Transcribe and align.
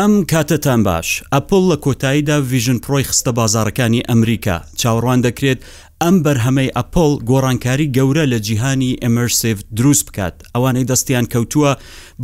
ئەم 0.00 0.12
کاتتان 0.30 0.80
باش 0.86 1.08
ئەپل 1.36 1.62
لە 1.70 1.76
کۆتاییدا 1.84 2.36
ویژن 2.52 2.78
پرۆی 2.84 3.04
خستە 3.08 3.32
بازارەکانی 3.40 4.04
ئەمریکا 4.10 4.56
چاوەڕوان 4.80 5.20
دەکرێت 5.26 5.60
ئەم 6.02 6.16
بەرهەمەی 6.24 6.74
ئەپل 6.78 7.10
گۆڕانکاری 7.30 7.88
گەورە 7.96 8.24
لە 8.32 8.38
جیهانی 8.46 8.98
ئەمەرسف 9.04 9.56
دروست 9.78 10.04
بکات 10.08 10.34
ئەوانەی 10.54 10.88
دەستیان 10.90 11.26
کەوتووە 11.32 11.72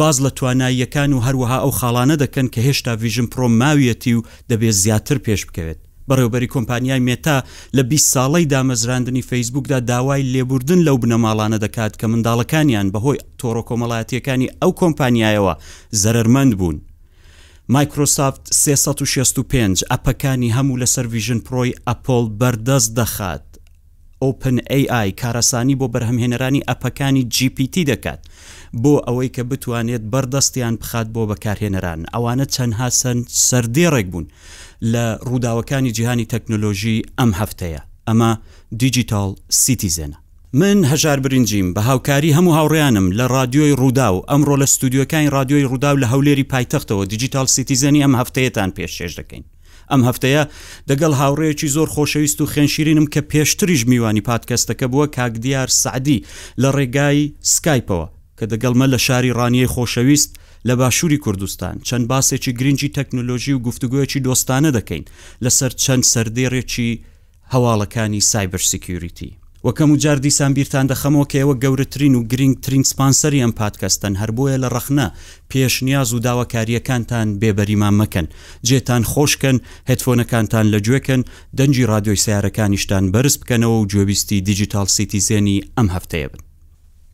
باز 0.01 0.17
لە 0.25 0.31
تواناییەکان 0.39 1.11
و 1.15 1.19
هەروەها 1.27 1.59
ئەو 1.65 1.73
خاڵانە 1.79 2.17
دەکەن 2.25 2.47
کە 2.55 2.61
هێشتا 2.67 2.93
ویژن 3.03 3.27
پرۆ 3.33 3.47
ماویەتی 3.63 4.15
و 4.19 4.23
دەبێت 4.51 4.77
زیاتر 4.83 5.17
پێش 5.27 5.41
بکەوێت 5.49 5.79
بەڕێوبەری 6.09 6.53
کۆمپانیای 6.55 7.05
مێتا 7.09 7.39
لە 7.77 7.83
20 7.83 8.13
ساڵی 8.15 8.45
دامەزراندنی 8.53 9.23
فیسبوکدا 9.31 9.79
داوای 9.91 10.23
لێبوردن 10.33 10.81
لەو 10.87 10.97
بنەماڵانە 11.03 11.59
دەکات 11.65 11.93
کە 12.01 12.07
منداڵەکانیان 12.13 12.87
بەهۆی 12.95 13.19
تۆڕۆ 13.41 13.63
کۆمەڵایەتیەکانی 13.71 14.49
ئەو 14.63 14.71
کۆمپانیایەوە 14.81 15.55
زەرمەند 16.03 16.55
بوون 16.61 16.79
مایکرۆسافت 17.69 18.49
365 18.55 19.85
ئەپەکانی 19.91 20.53
هەموو 20.59 20.81
لەسەر 20.85 21.07
ویژن 21.15 21.39
پرۆی 21.39 21.75
ئەپۆل 21.87 22.27
بەردەست 22.41 22.95
دەخات 22.99 23.41
Open 24.25 24.57
AI 24.79 25.09
کارەسانی 25.23 25.75
بۆ 25.81 25.87
بەرهەمهێنەرانی 25.95 26.67
ئەپەکانی 26.69 27.25
GPT 27.35 27.75
دەکات 27.91 28.19
بۆ 28.83 28.95
ئەوەی 29.07 29.29
کە 29.37 29.43
بتوانێت 29.51 30.03
بەردەستیان 30.13 30.75
بخات 30.83 31.07
بۆ 31.15 31.23
بەکارهێنەران 31.31 32.01
ئەوانە 32.15 32.47
چەندها 32.55 32.89
سند 33.01 33.25
سەردێڕێک 33.49 34.07
بوون 34.13 34.27
لە 34.93 35.05
ڕووداوەکانی 35.29 35.93
جیهانی 35.97 36.27
تەکنۆلۆژی 36.35 36.99
ئەم 37.19 37.31
هەفتەیە 37.41 37.81
ئەمە 38.09 38.31
دیجیتال 38.81 39.31
سیتیزێنە 39.63 40.26
من 40.53 40.85
هەژار 40.85 41.21
برنجیم 41.21 41.75
بە 41.75 41.79
هاوکاری 41.79 42.33
هەموو 42.35 42.53
هاوڕیانم 42.57 43.11
لە 43.19 43.23
رادیۆی 43.33 43.77
ڕوودا 43.81 44.09
و 44.13 44.23
ئەمڕۆ 44.31 44.57
لە 44.61 44.65
ستودیوەکانی 44.67 45.31
رادیۆی 45.33 45.69
ڕوودا 45.69 45.87
و 45.87 45.97
لە 46.01 46.07
هەولێری 46.07 46.43
پایتەختەوە 46.53 47.07
دیجیتال 47.07 47.47
سیتیزەنی 47.47 48.03
ئەم 48.05 48.15
هەفتەیەتان 48.21 48.71
پێشێش 48.79 49.13
دەکەین 49.19 49.45
ئەم 49.91 50.01
هەفتەیە 50.09 50.43
دەگەڵ 50.91 51.13
هاوڕێکی 51.21 51.69
زۆر 51.75 51.89
خۆشەویست 51.95 52.41
و 52.41 52.47
خێنشیرینم 52.47 53.07
کە 53.15 53.21
پێشتریش 53.33 53.87
میوانی 53.87 54.23
پادکەستەکە 54.31 54.87
بووە 54.93 55.07
کاکدیار 55.17 55.69
سعدی 55.69 56.25
لە 56.63 56.69
ڕێگای 56.77 57.33
سکایپەوە 57.55 58.07
کە 58.41 58.45
دەگەڵمە 58.53 58.87
لە 58.95 58.99
شاری 59.07 59.33
ڕانیە 59.39 59.67
خۆشەویست 59.75 60.31
لە 60.69 60.75
باشووری 60.79 61.19
کوردستان 61.25 61.77
چەند 61.89 62.07
باسێکی 62.11 62.53
گرنگی 62.59 62.93
تەکنۆلۆژی 62.97 63.53
و 63.57 63.63
گفتوگویەکی 63.67 64.21
دۆستانە 64.27 64.71
دەکەین 64.79 65.05
لەسەر 65.45 65.73
چەند 65.85 66.05
سەردێڕێکی 66.13 66.99
هەواڵەکانی 67.53 68.21
سایبەر 68.31 68.63
سیکیوریتی 68.73 69.37
وەکەم 69.67 69.91
و 69.91 69.97
جار 69.97 70.17
دیسان 70.17 70.53
بیران 70.59 70.87
دەخەمەوە 70.93 71.27
کە 71.33 71.37
ئێوە 71.43 71.55
گەورەترین 71.65 72.15
و 72.17 72.23
گرنگترین 72.33 72.85
سپانسەری 72.93 73.41
ئەم 73.45 73.53
پادکەستن 73.61 74.15
هەربە 74.23 74.45
لە 74.63 74.69
ڕخنە 74.75 75.09
پێشنیاز 75.51 76.11
و 76.13 76.19
داواکاریەکانتان 76.27 77.29
بێبەریمان 77.41 77.95
مەکەن 78.01 78.27
جێتان 78.67 79.03
خۆشکن 79.13 79.57
هتفۆنەکانتان 79.91 80.67
لەگوێکن 80.75 81.23
دەنجی 81.59 81.85
رادیۆی 81.93 82.17
سیارەکانیشتان 82.25 83.05
بەرز 83.15 83.35
بکەنەوە 83.41 83.77
و 83.79 83.87
جوێبیستی 83.91 84.39
دیجیتال 84.49 84.87
سیتیزێنی 84.97 85.59
ئەم 85.79 85.89
هەفتەیە 85.97 86.27
بن 86.33 86.41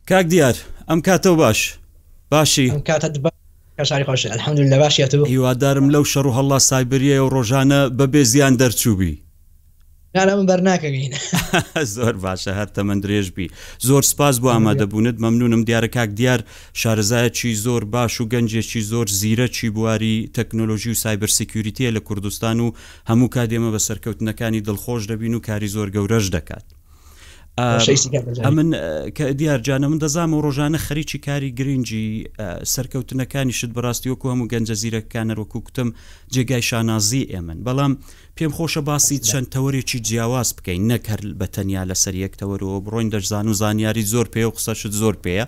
کاک 0.09 0.25
دیار 0.33 0.55
ئەم 0.89 0.99
کاتەوە 1.07 1.35
باش 1.43 1.75
باشی 2.31 2.69
کاتت 2.69 3.15
بە 3.23 3.29
هیوادارم 5.27 5.87
لەو 5.93 6.05
شەڕ 6.07 6.25
و 6.25 6.33
هەڵا 6.39 6.59
سایبریە 6.69 7.17
و 7.23 7.29
ڕۆژانە 7.29 7.89
بەبێ 7.97 8.21
زیان 8.31 8.53
دەرچوبی 8.61 9.22
من 10.15 10.45
بەرناکەین 10.45 11.13
زۆر 11.97 12.13
باشە 12.25 12.51
هەر 12.59 12.65
تەمە 12.75 12.95
درێژبی 13.05 13.47
زۆر 13.87 14.01
سپاس 14.11 14.35
بۆ 14.41 14.49
ئامادەبوونت 14.53 15.17
مەمنونم 15.23 15.63
دیارە 15.69 15.87
کاک 15.95 16.09
دیار 16.19 16.41
شارزایەکی 16.81 17.53
زۆر 17.65 17.83
باش 17.93 18.21
و 18.21 18.29
گەنجێکی 18.33 18.79
زۆر 18.91 19.05
زیرەکی 19.21 19.69
بواری 19.75 20.29
تەکنۆلۆژی 20.37 20.91
و 20.93 20.99
سایبەر 21.03 21.27
سیکیوریتیە 21.39 21.95
لە 21.97 21.99
کوردستان 22.07 22.59
و 22.59 22.71
هەموو 23.09 23.29
کادێمە 23.35 23.69
بە 23.75 23.79
سەرکەوتنەکانی 23.87 24.65
دڵخۆش 24.67 25.03
دەبین 25.11 25.33
و 25.35 25.39
کاری 25.39 25.67
زۆر 25.69 25.89
گەورەش 25.93 26.27
دەکات. 26.35 26.65
من 28.57 28.69
کە 29.17 29.21
دیارجانە 29.39 29.85
من 29.91 29.99
دەزانم 30.03 30.33
و 30.33 30.41
ڕۆژانە 30.45 30.77
خەریکی 30.77 31.17
کاری 31.17 31.51
گرنگجی 31.51 32.05
سەرکەوتنەکانی 32.75 33.51
شت 33.59 33.69
بەڕاستیوەکو 33.77 34.27
هەموو 34.33 34.47
گەنجە 34.51 34.73
زیرەکانە 34.81 35.33
ڕۆکوکتم 35.39 35.89
جێگای 36.33 36.61
شانازی 36.69 37.23
ئێمن 37.29 37.59
بەڵام 37.65 37.93
پێم 38.37 38.51
خۆشە 38.57 38.81
باسی 38.89 39.17
چەند 39.29 39.47
تەوەێکی 39.53 39.99
جیاواز 40.07 40.49
بکەین 40.57 40.83
نەکەر 40.91 41.19
بە 41.39 41.45
تەنیا 41.55 41.83
لەسەر 41.91 42.15
یەکتەوەرەوە 42.25 42.79
بڕۆین 42.85 43.09
دەشزان 43.13 43.45
و 43.47 43.53
زانیاری 43.61 44.07
زۆر 44.13 44.27
پێ 44.33 44.43
و 44.47 44.51
قسەشت 44.57 44.91
زۆر 45.01 45.15
پێەیە 45.23 45.45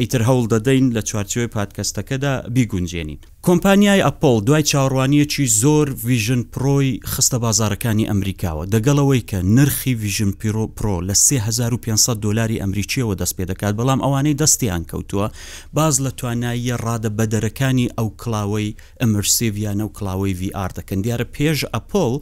ئیتر 0.00 0.22
هەوڵ 0.28 0.44
دەدەین 0.52 0.86
لە 0.96 1.02
چوارچەوەی 1.08 1.52
پادکەستەکەدا 1.56 2.32
بیگونجێنین 2.54 3.18
کۆمپانیای 3.46 4.04
ئەپۆل 4.08 4.38
دوای 4.46 4.62
چاڕوانیەکی 4.70 5.46
زۆر 5.62 5.86
ویژن 6.08 6.42
پرۆی 6.52 6.90
خستە 7.12 7.38
بازارەکانی 7.44 8.08
ئەمریکاوە 8.10 8.64
دەگەڵەوەی 8.74 9.22
کە 9.30 9.38
نرخی 9.56 9.94
ویژن 10.02 10.30
پیرۆ 10.40 10.64
پرۆ 10.76 10.96
لە 11.08 11.12
3500 11.14 12.16
دلاری 12.24 12.60
ئەمریکیەوە 12.62 13.14
دەست 13.20 13.34
پێ 13.38 13.44
دەکات 13.50 13.74
بەڵام 13.78 14.00
ئەوانەی 14.04 14.36
دەستیان 14.42 14.82
کەوتووە 14.90 15.28
باز 15.76 15.94
لە 16.04 16.10
توانایی 16.18 16.72
ڕادە 16.84 17.10
بەدەرەکانی 17.18 17.88
ئەو 17.98 18.08
کلااوی 18.20 18.74
ئەمرسیڤیانە 19.02 19.82
و 19.86 19.92
کلااوی 19.96 20.34
VR 20.40 20.70
دەکەن 20.78 21.00
دیارە 21.04 21.24
پێش 21.34 21.58
ئەپۆل 21.74 22.21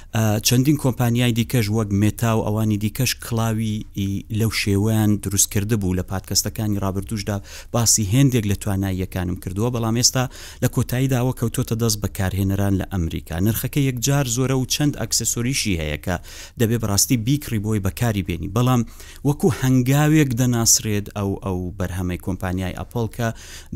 چەندین 0.43 0.77
کۆمپانیای 0.77 1.31
دیکەش 1.33 1.67
وەک 1.69 1.89
مێتا 2.01 2.31
و 2.35 2.43
ئەوانی 2.47 2.77
دیکەش 2.83 3.11
کلاوی 3.25 3.85
لەو 4.31 4.51
شێوەیان 4.61 5.19
دروستکرده 5.23 5.75
بوو 5.75 5.95
لە 5.95 5.99
پادکەستەکانی 6.01 6.77
رابرردوشدا 6.81 7.41
باسی 7.73 8.03
هندێک 8.05 8.45
لە 8.47 8.55
تواناییەکانم 8.57 9.35
کردووە 9.43 9.71
بەڵام 9.75 9.95
ئێستا 9.99 10.29
لە 10.63 10.67
کۆتاییداوە 10.67 11.33
کەوتۆتە 11.39 11.75
دەست 11.81 11.99
بەکارهێنەران 12.01 12.73
لە 12.81 12.85
ئەمریکا 12.93 13.39
نرخەکە 13.45 13.77
یەکجار 13.79 14.25
زۆرە 14.35 14.51
و 14.55 14.65
چەند 14.73 14.95
ئەکسسۆریشی 15.01 15.79
هەیەکە 15.81 16.15
دەبێ 16.59 16.77
بڕاستی 16.83 17.17
بیکری 17.27 17.59
بۆی 17.63 17.79
بەکاری 17.85 18.23
بێنی 18.27 18.49
بەڵام 18.55 18.81
وەکو 19.27 19.47
هەنگاوێک 19.61 20.31
دەناسرێت 20.41 21.07
ئەو 21.17 21.31
ئەو 21.45 21.59
بەرهەمەی 21.79 22.19
کۆمپانیای 22.25 22.75
ئەپۆلکە 22.79 23.29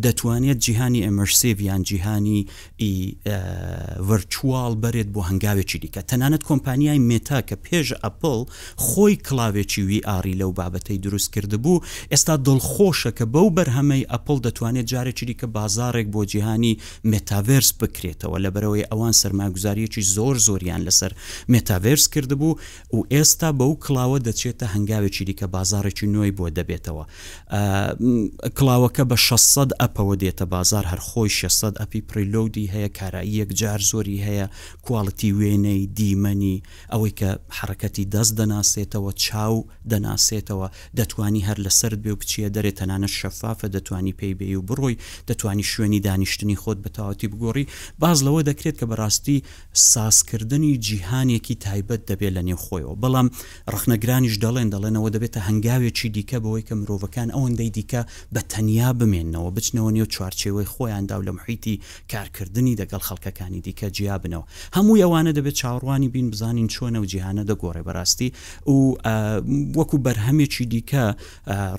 دەتوانێت 0.05 0.57
جیهانی 0.65 1.01
ئەمەرسێڤیان 1.07 1.81
جیهانی 1.89 2.47
ڤرچوال 4.07 4.73
بەرێت 4.83 5.07
بۆ 5.15 5.21
هەنگاوێکی 5.29 5.79
دیکە 5.83 6.01
تەنە 6.09 6.24
تەنانەت 6.25 6.43
کۆمپانیای 6.51 6.99
مێتا 7.09 7.39
کە 7.49 7.55
پێش 7.65 7.87
ئەپل 8.03 8.39
خۆی 8.85 9.15
کلااوێکی 9.27 9.81
وی 9.87 9.99
ئاری 10.05 10.37
لەو 10.41 10.51
بابەتەی 10.59 10.97
دروست 11.05 11.29
کردبوو 11.33 11.81
ئێستا 12.13 12.35
دڵخۆشە 12.47 13.11
کە 13.17 13.25
بەو 13.33 13.47
بەرهەمەی 13.57 14.07
ئەپل 14.11 14.37
دەتوانێت 14.47 14.85
جارێکی 14.91 15.35
کە 15.41 15.47
بازارێک 15.57 16.07
بۆ 16.13 16.21
جیهانی 16.31 16.73
متاڤرس 17.11 17.71
بکرێتەوە 17.79 18.37
لە 18.45 18.49
بەرەوەی 18.55 18.87
ئەوان 18.91 19.13
سەرماگوزاریەکی 19.21 20.01
زۆر 20.15 20.35
زۆریان 20.47 20.81
لەسەر 20.87 21.11
متاڤرس 21.53 22.05
کردبوو 22.13 22.55
و 22.95 22.99
ئێستا 23.13 23.49
بەو 23.59 23.71
کلاوە 23.85 24.17
دەچێتە 24.27 24.65
هەنگاوێکی 24.73 25.23
دیکە 25.27 25.47
بازارێکی 25.55 26.07
نوۆی 26.15 26.31
بۆ 26.37 26.45
دەبێتەوە 26.57 27.03
کلااوەکە 28.57 29.03
بە 29.09 29.17
600 29.17 29.73
ئەپەوە 29.81 30.15
دێتە 30.23 30.45
بازار 30.55 30.83
هەرخۆی 30.91 31.29
600 31.29 31.75
ئەپی 31.81 32.01
پریلودی 32.09 32.65
هەیە 32.73 32.89
کارایی 32.99 33.37
یەک 33.41 33.49
جار 33.61 33.81
زۆری 33.91 34.23
هەیە 34.27 34.47
کوالتی 34.87 35.31
وێنەی 35.39 35.85
دی 35.97 36.14
دیمەنی 36.15 36.63
ئەوەی 36.93 37.13
کە 37.19 37.39
حرکەتی 37.59 38.05
دەست 38.15 38.33
دەناسێتەوە 38.39 39.11
چاو 39.25 39.55
دەناسێتەوە 39.93 40.67
دەتوانی 40.99 41.41
هەر 41.47 41.57
لەسەر 41.65 41.93
بێ 42.03 42.11
و 42.13 42.17
بچیە 42.21 42.49
دەرێ 42.55 42.71
تەنانە 42.79 43.09
شەفافە 43.19 43.67
دەتوانی 43.75 44.13
پێی 44.19 44.33
بێ 44.39 44.47
و 44.57 44.61
بڕۆی 44.69 44.95
دەتوانی 45.29 45.65
شوێنی 45.71 45.99
دانیشتنی 46.07 46.57
خۆت 46.63 46.77
بەتاواتی 46.85 47.27
بگۆڕی 47.31 47.65
باز 48.01 48.17
لەوە 48.25 48.41
دەکرێت 48.49 48.75
کە 48.81 48.85
بەڕاستی 48.91 49.37
ساسکردنی 49.89 50.71
جیهانێکی 50.85 51.55
تایبەت 51.65 52.01
دەبێت 52.09 52.33
لە 52.37 52.41
نێو 52.47 52.57
خۆیەوە 52.65 52.95
بەڵام 53.03 53.27
ڕخنەگرانیش 53.73 54.35
دەڵێن 54.43 54.67
دەڵێنەوە 54.73 55.09
دەبێتە 55.15 55.39
هەنگاوێکی 55.47 56.09
دیکە 56.17 56.37
بەوەی 56.43 56.63
کە 56.67 56.75
مرۆڤەکان 56.81 57.29
ئەوەندەی 57.35 57.69
دیکە 57.77 58.01
بە 58.33 58.41
تەنیا 58.51 58.89
بمێنەوە 58.99 59.49
بچنەوە 59.55 59.91
نێو 59.97 60.05
چوارچێوەی 60.13 60.69
خۆیاندا 60.73 61.15
و 61.19 61.23
لە 61.27 61.31
محیتی 61.37 61.75
کارکردنی 62.11 62.77
دەگەڵ 62.81 63.01
خەڵکەکانی 63.07 63.61
دیکە 63.65 63.87
جیابنەوە 63.97 64.45
هەموو 64.75 64.99
ئەوانە 65.03 65.31
دەبێت 65.37 65.55
چاڕوانی 65.61 66.04
توانی 66.05 66.07
بین 66.09 66.29
بزانین 66.29 66.67
چۆنە 66.69 66.99
و 67.01 67.05
جیهانە 67.09 67.43
دەگۆڕێ 67.49 67.81
بەڕاستی 67.87 68.29
و 68.69 68.73
وەکو 69.79 69.97
بەرهەمێکی 70.05 70.65
دیکە 70.73 71.05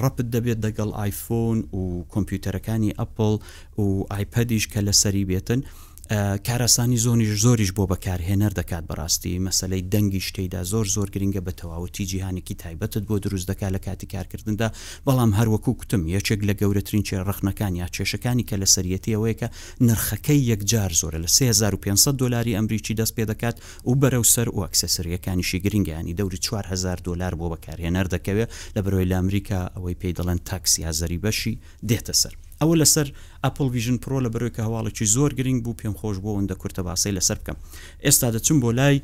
ڕپت 0.03 0.27
دەبێت 0.35 0.59
دەگەڵ 0.67 0.91
آیفۆن 1.03 1.57
و 1.79 1.83
کۆمپیوتەرەکانی 2.13 2.95
ئەپل 2.99 3.35
و 3.83 4.07
آیپەدیش 4.17 4.65
کە 4.73 4.81
لەسەری 4.89 5.25
بێتن 5.31 5.61
و 5.63 5.67
کارەسانی 6.09 6.97
زۆنیش 7.05 7.31
زۆریش 7.45 7.71
بۆ 7.77 7.85
بەکارهێنەر 7.93 8.53
دەکات 8.61 8.85
بەڕاستی 8.91 9.43
مەسلەی 9.47 9.83
دەنگی 9.93 10.23
شتەیدا 10.29 10.63
زۆر 10.73 10.87
زۆر 10.95 11.09
گرنگە 11.15 11.43
بە 11.47 11.53
تەواوەتی 11.61 12.05
جیهانێکی 12.11 12.55
تایبەتت 12.63 13.05
بۆ 13.11 13.15
دروست 13.27 13.47
دەکات 13.51 13.73
لە 13.77 13.81
کاتی 13.87 14.07
کارکردندا 14.15 14.69
بەڵام 15.07 15.31
هەروەکو 15.39 15.73
کوتم 15.81 16.03
یەکێک 16.17 16.41
لە 16.49 16.55
گەورەترین 16.61 17.03
چێ 17.09 17.17
ڕخنەکان 17.29 17.73
یا 17.83 17.87
کێشەکانی 17.95 18.45
کە 18.49 18.57
لە 18.63 18.67
سەرەتی 18.75 19.15
ئەوەیەکە 19.17 19.49
نرخەکەی 19.89 20.41
یەکجار 20.51 20.91
زۆرە 21.01 21.19
لە 21.25 21.27
3500 21.29 22.15
دلاری 22.23 22.55
ئەمریکی 22.57 22.95
دەست 22.99 23.15
پێ 23.17 23.25
دەکات 23.33 23.57
و 23.91 23.95
بەرەو 24.01 24.25
سەر 24.35 24.49
و 24.57 24.61
ئەکسسریەکانیشی 24.65 25.59
گرنگیانی 25.65 26.15
دەوری 26.19 26.39
4000 26.39 26.97
دلار 27.09 27.33
بۆ 27.41 27.47
بەکارهێنەر 27.53 28.07
دەکەوێت 28.15 28.51
لە 28.77 28.81
بەرۆی 28.85 29.09
لە 29.11 29.17
ئەمریکا 29.21 29.61
ئەوەی 29.77 29.97
پێی 30.01 30.15
دەڵێن 30.19 30.39
تاکسی 30.49 30.81
یا 30.87 30.93
زەری 31.01 31.19
بەشی 31.25 31.55
دێتە 31.89 32.15
سەر 32.23 32.35
ئەوە 32.61 32.75
لەسەر 32.83 33.07
ئەپل 33.45 33.67
ویژن 33.75 33.97
پرۆ 34.03 34.19
لە 34.27 34.31
بەرەوەی 34.35 34.63
هەواڵێکی 34.67 35.07
زۆر 35.17 35.31
گرنگ 35.39 35.61
بوو 35.65 35.79
پێم 35.81 35.95
خۆش 36.01 36.17
بۆ 36.23 36.29
ئەوەندە 36.33 36.57
کورتە 36.61 36.83
باسی 36.89 37.13
لەسەر 37.19 37.37
بکەم 37.43 37.59
ئێستا 38.05 38.29
دەچم 38.35 38.57
بۆ 38.63 38.71
لای 38.79 38.97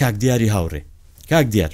کاک 0.00 0.14
دیاری 0.22 0.48
هاوڕێ 0.56 0.80
کاک 1.30 1.46
دیار 1.54 1.72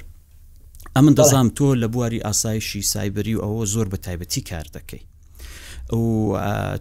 ئەمن 0.95 1.13
دەزام 1.19 1.47
تۆ 1.57 1.67
لە 1.83 1.87
بواری 1.93 2.19
ئاسایشی 2.27 2.81
سایبری 2.93 3.33
و 3.35 3.41
ئەوە 3.45 3.63
زۆر 3.73 3.87
بە 3.91 3.97
تایبەتی 4.05 4.41
کار 4.49 4.67
دەکەی 4.75 5.03
و 6.03 6.03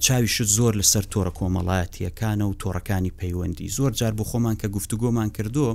چاویشت 0.04 0.42
زۆر 0.56 0.72
لەسەر 0.80 1.04
تۆرە 1.12 1.32
کۆمەڵایەتیەکانە 1.38 2.44
و 2.46 2.54
تۆڕەکانی 2.62 3.12
پەیوەندی 3.20 3.68
زۆر 3.78 3.90
جار 3.98 4.12
بۆ 4.18 4.24
خۆمان 4.30 4.56
کە 4.60 4.68
گفتوگۆمان 4.76 5.28
کردووە 5.36 5.72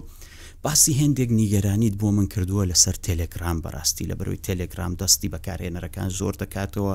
باسی 0.65 0.93
هەندێک 1.01 1.29
نیگەرانیت 1.41 1.95
بۆ 2.01 2.09
من 2.17 2.27
کردووە 2.33 2.63
لەسەر 2.71 2.95
تەلگرام 3.07 3.57
بەڕاستی 3.63 4.07
لە 4.11 4.15
بەروی 4.19 4.43
تەلگرام 4.49 4.91
دەستی 5.01 5.31
بەکارهێنەرەکان 5.33 6.09
زۆر 6.19 6.33
دەکاتەوە 6.41 6.93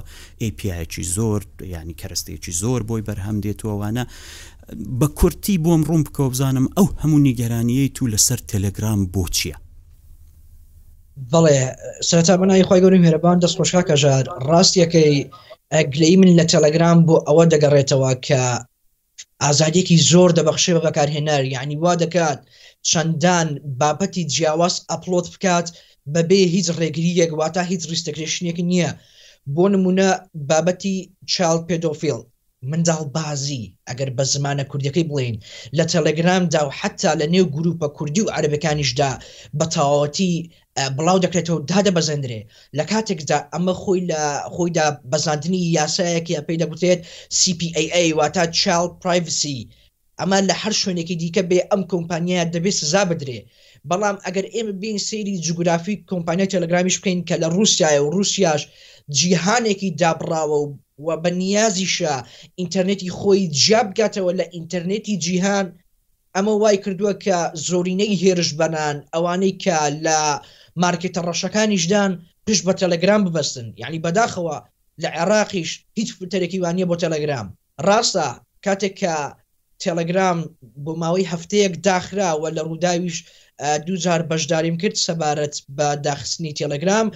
APIکی 0.49 1.05
زۆر 1.17 1.41
ینی 1.77 1.95
کەستەیەکی 2.01 2.53
زۆر 2.63 2.81
بۆی 2.89 3.03
بەرهەم 3.09 3.37
دێتەوەوانە 3.45 4.05
بە 5.01 5.07
کورتی 5.19 5.57
بۆم 5.65 5.83
ڕوم 5.89 6.03
بکە 6.07 6.23
بزانم 6.33 6.67
ئەو 6.79 6.87
هەموو 7.03 7.19
نیگەرانیەی 7.29 7.93
تو 7.97 8.05
لەسەر 8.13 8.41
تەلگرام 8.53 9.01
بۆ 9.15 9.23
چییە؟ 9.37 9.57
بەڵێ 11.33 11.61
سەرتا 12.09 12.35
بەنای 12.41 12.65
خی 12.69 12.81
گەوری 12.83 13.03
هێرەبان 13.07 13.37
دەستخۆشکا 13.45 13.83
کەژار 13.91 14.25
ڕاستیەکەی 14.49 15.17
ئەگلەی 15.75 16.17
من 16.21 16.31
لە 16.39 16.45
تەلگرام 16.55 16.99
بۆ 17.07 17.17
ئەوە 17.29 17.45
دەگەڕێتەوە 17.55 18.13
کە 18.27 18.43
ئازادێکی 19.43 19.97
زۆر 20.11 20.31
دەبەخشێ 20.39 20.73
بە 20.77 20.81
بەکارهێنەر 20.87 21.43
یعنی 21.57 21.77
وا 21.83 21.95
دەکات 22.03 22.41
چەندان 22.89 23.49
بابەتی 23.81 24.25
جیاواز 24.35 24.75
ئەپلۆت 24.91 25.27
بکات 25.35 25.67
بەبێ 26.15 26.43
هیچ 26.55 26.67
ڕێگری 26.79 27.19
یەکواتە 27.23 27.63
هیچ 27.73 27.83
ریستەکرێشنێک 27.93 28.59
نییە 28.71 28.91
بۆ 29.55 29.65
نمونە 29.73 30.09
بابەتی 30.49 30.97
چال 31.33 31.59
پێدۆفیل 31.69 32.21
منداڵ 32.71 33.03
بازی 33.17 33.63
ئەگەر 33.89 34.11
بە 34.17 34.25
زمانە 34.35 34.65
کوردەکەی 34.71 35.09
بڵین 35.11 35.37
لە 35.79 35.85
تەلەگرامدا 35.93 36.61
و 36.67 36.71
حتا 36.81 37.13
لە 37.21 37.27
نێو 37.35 37.47
گروپە 37.57 37.89
کوردی 37.97 38.23
و 38.25 38.33
عربەکانیشدا 38.39 39.11
بە 39.59 39.67
تاوەتی 39.75 40.35
بڵاو 40.97 41.19
دەکرێتەوە 41.25 41.59
دادە 41.71 41.91
بەزەندرێ 41.97 42.41
لە 42.79 42.85
کاتێکدا 42.91 43.39
ئەمە 43.53 43.75
خۆی 43.83 44.01
لە 44.11 44.23
خۆیدا 44.55 44.87
بەزانانی 45.13 45.63
یاسایەکی 45.79 46.45
پێی 46.47 46.61
دەگوتێت 46.63 47.01
CPAA 47.39 48.01
واتە 48.19 48.45
چال 48.61 48.87
پرایڤسی 49.01 49.59
ئەمان 50.21 50.45
لە 50.51 50.55
هەر 50.63 50.75
شوێنێکی 50.81 51.17
دیکە 51.23 51.43
بێ 51.51 51.61
ئەم 51.71 51.83
کۆمپانیایە 51.93 52.45
دەبێت 52.55 52.77
سزا 52.81 53.03
بدرێ 53.11 53.41
بەڵام 53.89 54.17
ئەگەر 54.25 54.47
ئێمە 54.55 54.75
بین 54.83 54.99
سری 55.09 55.41
جوگرافی 55.47 56.01
کۆمپانیا 56.11 56.47
تەلگرامیش 56.55 56.97
بکەین 57.01 57.21
کە 57.29 57.35
لە 57.43 57.47
رووسایە 57.57 58.01
و 58.03 58.13
رووسیاش 58.15 58.63
جیهانێکی 59.19 59.91
دابراوە 60.01 60.59
و 60.63 60.67
و 61.07 61.09
بە 61.23 61.31
نیازیشە 61.43 62.15
ئینتەرنێتی 62.61 63.09
خۆی 63.19 63.43
جیابگاتەوە 63.63 64.33
لە 64.41 64.45
ئینتەرنێتی 64.55 65.15
جیهان 65.25 65.67
ئەمە 66.37 66.53
وای 66.63 66.79
کردووە 66.85 67.15
کە 67.25 67.37
زۆرینەی 67.67 68.19
هێرش 68.23 68.51
بەنان 68.61 68.97
ئەوانەی 69.15 69.55
کە 69.65 69.77
لە 70.07 70.19
مارکێتە 70.83 71.21
ڕەشەکانیشدان 71.29 72.11
پشت 72.45 72.63
بە 72.67 72.73
تەلەگرام 72.81 73.23
ببەستن 73.27 73.67
یعنی 73.83 73.99
بەداخەوە 74.05 74.57
لە 75.03 75.09
عێراقیش 75.19 75.71
هیچ 75.99 76.09
فتەرێکی 76.19 76.59
وانە 76.65 76.85
بۆ 76.91 76.95
تەلەگرام 77.05 77.47
ڕاستە 77.87 78.27
کاتێک 78.65 78.95
کە 79.03 79.15
تەلەگرام 79.85 80.39
بۆ 80.85 80.93
ماوەی 81.03 81.31
هەفتەیەک 81.33 81.75
داخراوە 81.89 82.49
لە 82.57 82.63
ڕووداویش 82.69 83.17
دوجار 83.87 84.21
بەشداریم 84.31 84.77
کرد 84.83 84.97
سەبارەت 85.07 85.55
بە 85.77 85.89
داخستنی 86.07 86.57
تێلەگرام 86.59 87.07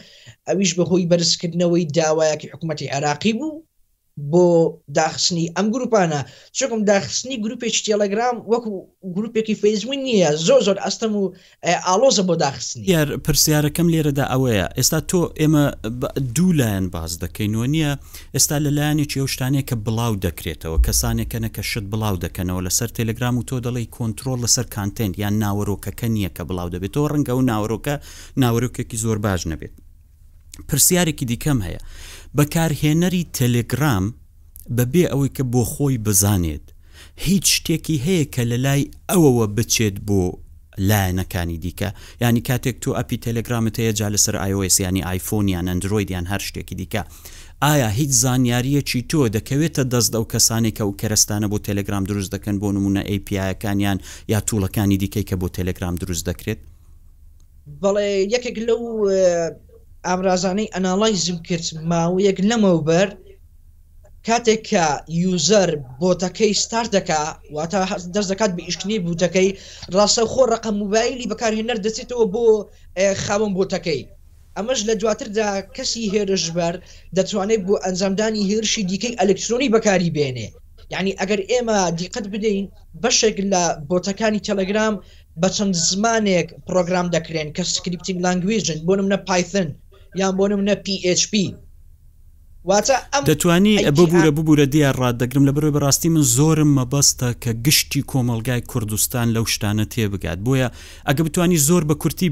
ئەویش 0.49 0.70
بەهۆی 0.78 1.08
بەرزکردنەوەی 1.11 1.88
داوایەکی 1.99 2.50
حکوومەتتی 2.52 2.93
عراقی 2.96 3.32
بوو 3.38 3.55
بۆ 4.16 4.81
داخستنی 4.94 5.46
ئەم 5.56 5.66
گروپانە 5.75 6.25
چکم 6.52 6.84
داخستنی 6.84 7.37
گروپێکی 7.44 7.84
تێلەگرام 7.87 8.34
وەکو 8.52 8.70
گروپێکی 9.16 9.55
فەیزمون 9.62 9.99
نییە 10.06 10.31
زۆ 10.46 10.61
زۆر 10.66 10.78
ئەستم 10.84 11.12
و 11.16 11.34
ئالۆزە 11.66 12.20
بۆ 12.28 12.37
داخستنی 12.37 12.87
یار 12.88 13.16
پرسیارەکەم 13.16 13.88
لێرەدا 13.94 14.25
ئەوەیە 14.32 14.66
ئێستا 14.78 15.00
تۆ 15.11 15.22
ئێمە 15.40 15.64
دوو 16.37 16.52
لایەن 16.52 16.87
باز 16.90 17.19
دەکەینەوە 17.25 17.66
نییە 17.75 17.93
ئێستا 18.37 18.56
لە 18.66 18.70
لایەنێکی 18.78 19.16
ئەو 19.20 19.26
شتانێک 19.34 19.66
کە 19.70 19.76
بڵاو 19.87 20.14
دەکرێتەوە 20.26 20.78
کەسانێکەنەکە 20.87 21.62
شت 21.70 21.84
بڵاو 21.93 22.16
دەکەنەوە 22.25 22.61
لەسەر 22.66 22.88
تەلگرام 22.99 23.34
و 23.38 23.43
تۆ 23.49 23.56
دەڵی 23.66 23.87
کۆنتترۆل 23.96 24.38
لەسەر 24.44 24.66
کانتنت 24.76 25.14
یان 25.19 25.34
ناوەڕۆکەکە 25.43 26.06
نییە 26.14 26.31
کە 26.37 26.43
بڵاو 26.49 26.69
دەبێتەوە 26.75 27.06
ڕەنگە 27.12 27.32
و 27.37 27.40
ناوەڕۆکە 27.50 27.94
ناوەڕۆکێکی 28.43 28.96
زۆر 29.05 29.19
باش 29.25 29.43
نەبێت 29.52 29.75
پرسیارێکی 30.69 31.25
دیکەم 31.31 31.58
هەیە 31.66 31.81
بەکارهێنەری 32.38 33.22
تەلگرام 33.38 34.04
بەبێ 34.76 35.04
ئەوەی 35.10 35.32
کە 35.36 35.44
بۆ 35.52 35.62
خۆی 35.72 35.96
بزانێت 36.06 36.64
هیچ 37.26 37.44
شتێکی 37.56 37.96
هەیە 38.06 38.25
کە 38.34 38.42
لە 38.50 38.58
لای 38.66 38.82
ئەوەوە 39.10 39.46
بچێت 39.56 39.96
بۆ 40.08 40.22
لایەنەکانی 40.88 41.58
دیکە 41.64 41.88
ینی 42.22 42.42
کاتێک 42.48 42.76
تو 42.82 42.90
ئەپی 42.98 43.16
تەلگرامت 43.26 43.75
هەیە 43.81 43.92
جا 43.98 44.08
لەسەر 44.14 44.34
iOS 44.52 44.76
ینی 44.84 45.02
آیفۆن 45.12 45.46
یان 45.54 45.66
ئەندرویدیان 45.70 46.26
هەر 46.32 46.40
شتێکی 46.48 46.75
دیکە 46.81 47.02
ئایا 47.62 47.88
هیچ 47.98 48.10
زانیاریەکی 48.25 49.00
تۆ 49.10 49.19
دەکەوێتە 49.37 49.82
دەست 49.92 50.12
ئەو 50.16 50.25
کەسانێکە 50.32 50.82
و 50.87 50.96
کەرستانە 51.00 51.46
بۆ 51.52 51.58
تەلگرام 51.69 52.04
دروست 52.10 52.30
دەکەن 52.34 52.56
بۆ 52.62 52.69
نمونە 52.76 53.02
APIەکانیان 53.16 53.98
یا 54.32 54.38
توولەکانی 54.48 54.96
دیکەی 55.02 55.25
کە 55.30 55.34
بۆ 55.40 55.46
تەلگرام 55.58 55.94
دروست 56.02 56.25
دەکرێت 56.30 56.60
بەڵێ 57.82 58.08
یەکێک 58.34 58.56
لەو 58.69 58.84
ئامرازانەی 60.12 60.72
ئەناڵایزم 60.74 61.38
کرد 61.48 61.66
ماوەیەک 61.90 62.38
لەمەوە 62.48 62.80
بەر 62.88 63.08
کاتێک 64.26 64.60
کە 64.70 64.86
یوزەر 65.22 65.70
بۆتەکەی 66.00 66.52
ستار 66.62 66.86
دەکا 66.96 67.22
واتە 67.54 67.78
دەست 68.14 68.28
دەکات 68.32 68.50
بە 68.56 68.62
ئیشکنی 68.68 68.98
بوتەکەی 69.06 69.48
ڕاستە 69.94 70.22
خۆ 70.32 70.42
ڕقە 70.52 70.70
موبایلی 70.80 71.28
بەکارهێنەر 71.32 71.78
دەچێتەوە 71.86 72.24
بۆ 72.34 72.44
خاوم 73.24 73.52
بۆتەکەی 73.58 74.00
ئەمەش 74.56 74.80
لە 74.88 74.94
دواتردا 75.00 75.48
کەسی 75.76 76.10
هێرشبەر 76.14 76.74
دەتوانێت 77.16 77.60
بۆ 77.68 77.74
ئەنجامدانی 77.84 78.46
هێرشی 78.50 78.82
دیکەی 78.90 79.18
ئەلکترۆنی 79.20 79.72
بەکاری 79.74 80.14
بێنێ 80.16 80.48
یعنی 80.92 81.12
ئەگەر 81.20 81.40
ئێمە 81.50 81.78
دیقت 82.00 82.24
بدەین 82.32 82.66
بەشێک 83.02 83.36
لە 83.52 83.62
بۆتەکانی 83.90 84.44
تەلەگرام 84.48 84.94
بە 85.40 85.48
چەند 85.56 85.74
زمانێک 85.88 86.48
پرۆگرام 86.68 87.06
دەکرێن 87.16 87.48
کە 87.56 87.62
سکرپتینگ 87.74 88.18
لانگویژن 88.24 88.78
بۆ 88.87 88.92
منە 89.04 89.18
پایتن 89.28 89.68
یان 90.14 90.37
بۆنم 90.37 90.61
نە 90.68 90.75
PHP 90.87 91.52
دەتوانی 93.26 93.75
ببوورە 93.87 94.30
ببوورە 94.37 94.66
دیار 94.75 94.97
ڕاددەگرم 95.02 95.44
لە 95.49 95.52
بەرەوەی 95.54 95.75
بەڕاستی 95.76 96.06
من 96.09 96.23
زۆرم 96.37 96.71
مەبەستە 96.78 97.28
کە 97.42 97.50
گشتی 97.66 98.02
کۆمەلگای 98.11 98.61
کوردستان 98.71 99.26
لەو 99.37 99.44
شتانە 99.54 99.85
تێبگات 99.94 100.38
بۆیە 100.47 100.68
ئەگە 101.09 101.23
بتانی 101.26 101.56
زۆر 101.68 101.83
بە 101.90 101.94
کورتی 102.02 102.28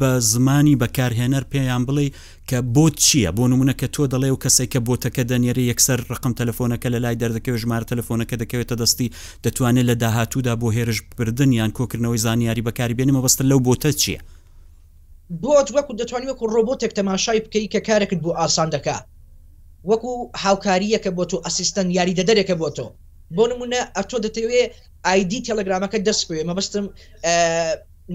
بە 0.00 0.10
زمانی 0.32 0.76
بەکارهێنەر 0.82 1.44
پێیان 1.54 1.82
بڵێ 1.88 2.06
کە 2.50 2.56
بۆ 2.74 2.86
چییە 3.04 3.30
بۆ 3.36 3.44
نمونە 3.52 3.72
کە 3.80 3.86
تۆ 3.94 4.02
دەڵێ 4.12 4.30
و 4.32 4.36
کەسێک 4.44 4.68
کە 4.74 4.80
بۆتەکە 4.86 5.22
دەنیێری 5.30 5.68
یەکسەر 5.70 5.98
ڕقم 6.12 6.32
تەلفۆنەکە 6.40 6.88
لە 6.94 6.98
لای 7.04 7.16
دەردەکەوێ 7.22 7.58
ژمار 7.62 7.82
تەلفۆنەکە 7.90 8.34
دەکەوێتە 8.42 8.74
دەستی 8.82 9.08
دەتوانێت 9.44 9.86
لە 9.90 9.94
داهاتوودا 10.02 10.54
بۆ 10.60 10.68
هێرش 10.76 10.98
بردنیان 11.18 11.70
کۆکردنەوەی 11.78 12.20
زانیاری 12.26 12.62
بەکاری 12.68 12.94
بێنمە 12.98 13.20
بەستە 13.24 13.42
لەو 13.50 13.60
بۆتە 13.66 13.90
چییە؟ 14.02 14.20
بۆت 15.44 15.66
وەکو 15.76 15.92
دەتوانانی 16.00 16.30
وەکو 16.32 16.46
ڕۆبۆتێک 16.54 16.92
تەماشای 16.98 17.42
بکەی 17.44 17.66
کە 17.74 17.80
کارێکت 17.88 18.20
بۆ 18.24 18.30
ئاسان 18.40 18.68
دەکا 18.76 18.98
وەکو 19.90 20.12
هاوکاریەکە 20.44 21.10
بۆ 21.16 21.24
تۆ 21.30 21.36
ئەسیستن 21.46 21.86
یاری 21.98 22.14
دەدەرێکە 22.20 22.54
بۆ 22.60 22.68
تۆ 22.76 22.86
بۆ 23.36 23.44
نمونە 23.50 23.80
ئەتۆ 23.96 24.16
دەتەوێ 24.26 24.62
آیدی 25.12 25.40
تەلەگرامەکە 25.48 25.98
دەستکوێ 26.08 26.42
مەبستم 26.50 26.86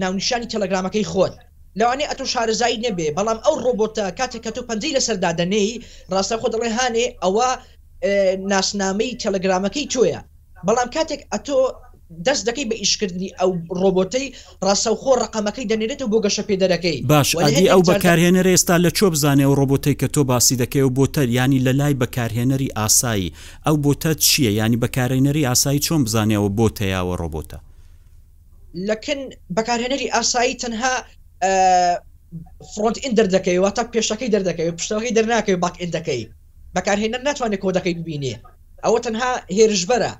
ناونیشانی 0.00 0.50
تەلەگرامەکەی 0.54 1.08
خۆت 1.12 1.32
لەوانێ 1.78 2.04
ئەتۆ 2.10 2.24
شارەزایی 2.32 2.82
نەبێ 2.86 3.08
بەڵام 3.16 3.38
ئەو 3.44 3.54
ڕۆبۆتە 3.64 4.04
کاتێک 4.18 4.42
کە 4.44 4.50
تۆ 4.56 4.60
پەنجەی 4.68 4.96
لە 4.96 5.02
سەردادەنەی 5.06 5.68
ڕاستە 6.14 6.36
خۆ 6.40 6.46
دەڵێ 6.54 6.70
هاانێ 6.78 7.06
ئەوە 7.22 7.48
ناسنامەی 8.52 9.10
تەلەگرامەکەی 9.22 9.86
تۆیە 9.92 10.20
بەڵام 10.66 10.88
کاتێک 10.96 11.20
ئەتۆ 11.32 11.56
دەست 12.26 12.46
دەکەی 12.48 12.66
بە 12.70 12.74
ئیشکردنی 12.82 13.30
ئەو 13.40 13.50
ڕۆبۆتەی 13.80 14.26
ڕاستەوخۆ 14.66 15.12
ڕقامەکەی 15.22 15.66
دەنێرێتەوە 15.72 16.08
بۆ 16.12 16.18
گەشە 16.24 16.42
پێدەرەکەی 16.48 16.96
باش 17.12 17.28
ئەدی 17.42 17.68
ئەو 17.72 17.80
بەکارهێنەر 17.90 18.46
ئێستا 18.52 18.76
لە 18.84 18.90
چۆ 18.98 19.06
بزانێ 19.14 19.46
و 19.48 19.54
ڕۆبۆتەی 19.60 19.96
کە 20.00 20.06
تۆ 20.14 20.20
باسی 20.30 20.56
دەکەی 20.62 20.82
و 20.86 20.90
بۆتەر 20.98 21.28
ینی 21.38 21.60
لە 21.66 21.72
لای 21.80 21.94
بەکارهێنەری 22.02 22.68
ئاسایی 22.78 23.32
ئەو 23.66 23.76
بۆتە 23.84 24.12
چییە 24.26 24.52
ینی 24.60 24.78
بەکارهێنەری 24.84 25.46
ئاسایی 25.48 25.80
چۆن 25.86 26.00
بزانێەوە 26.06 26.48
بۆتەیاوە 26.58 27.14
ڕۆبۆتە 27.20 27.58
لەکن 28.88 29.20
بەکارهێنەری 29.56 30.08
ئاسایی 30.14 30.54
تەنها 30.62 30.94
فرۆنت 32.72 32.96
ئین 33.02 33.12
دەردەکەی 33.18 33.58
واتە 33.64 33.82
پێشەکەی 33.94 34.30
دەردەکەی 34.34 34.70
پشتەکەی 34.78 35.12
دەرناکەی 35.16 35.56
باک 35.64 35.74
ئین 35.80 35.90
دەکەی 35.96 36.22
بەکارهێنەر 36.76 37.20
ناتوانێت 37.28 37.60
کۆدەکەی 37.64 37.94
ببینێ 38.00 38.34
ئەوە 38.84 38.98
تەنها 39.04 39.30
هێرشبەرە 39.56 40.12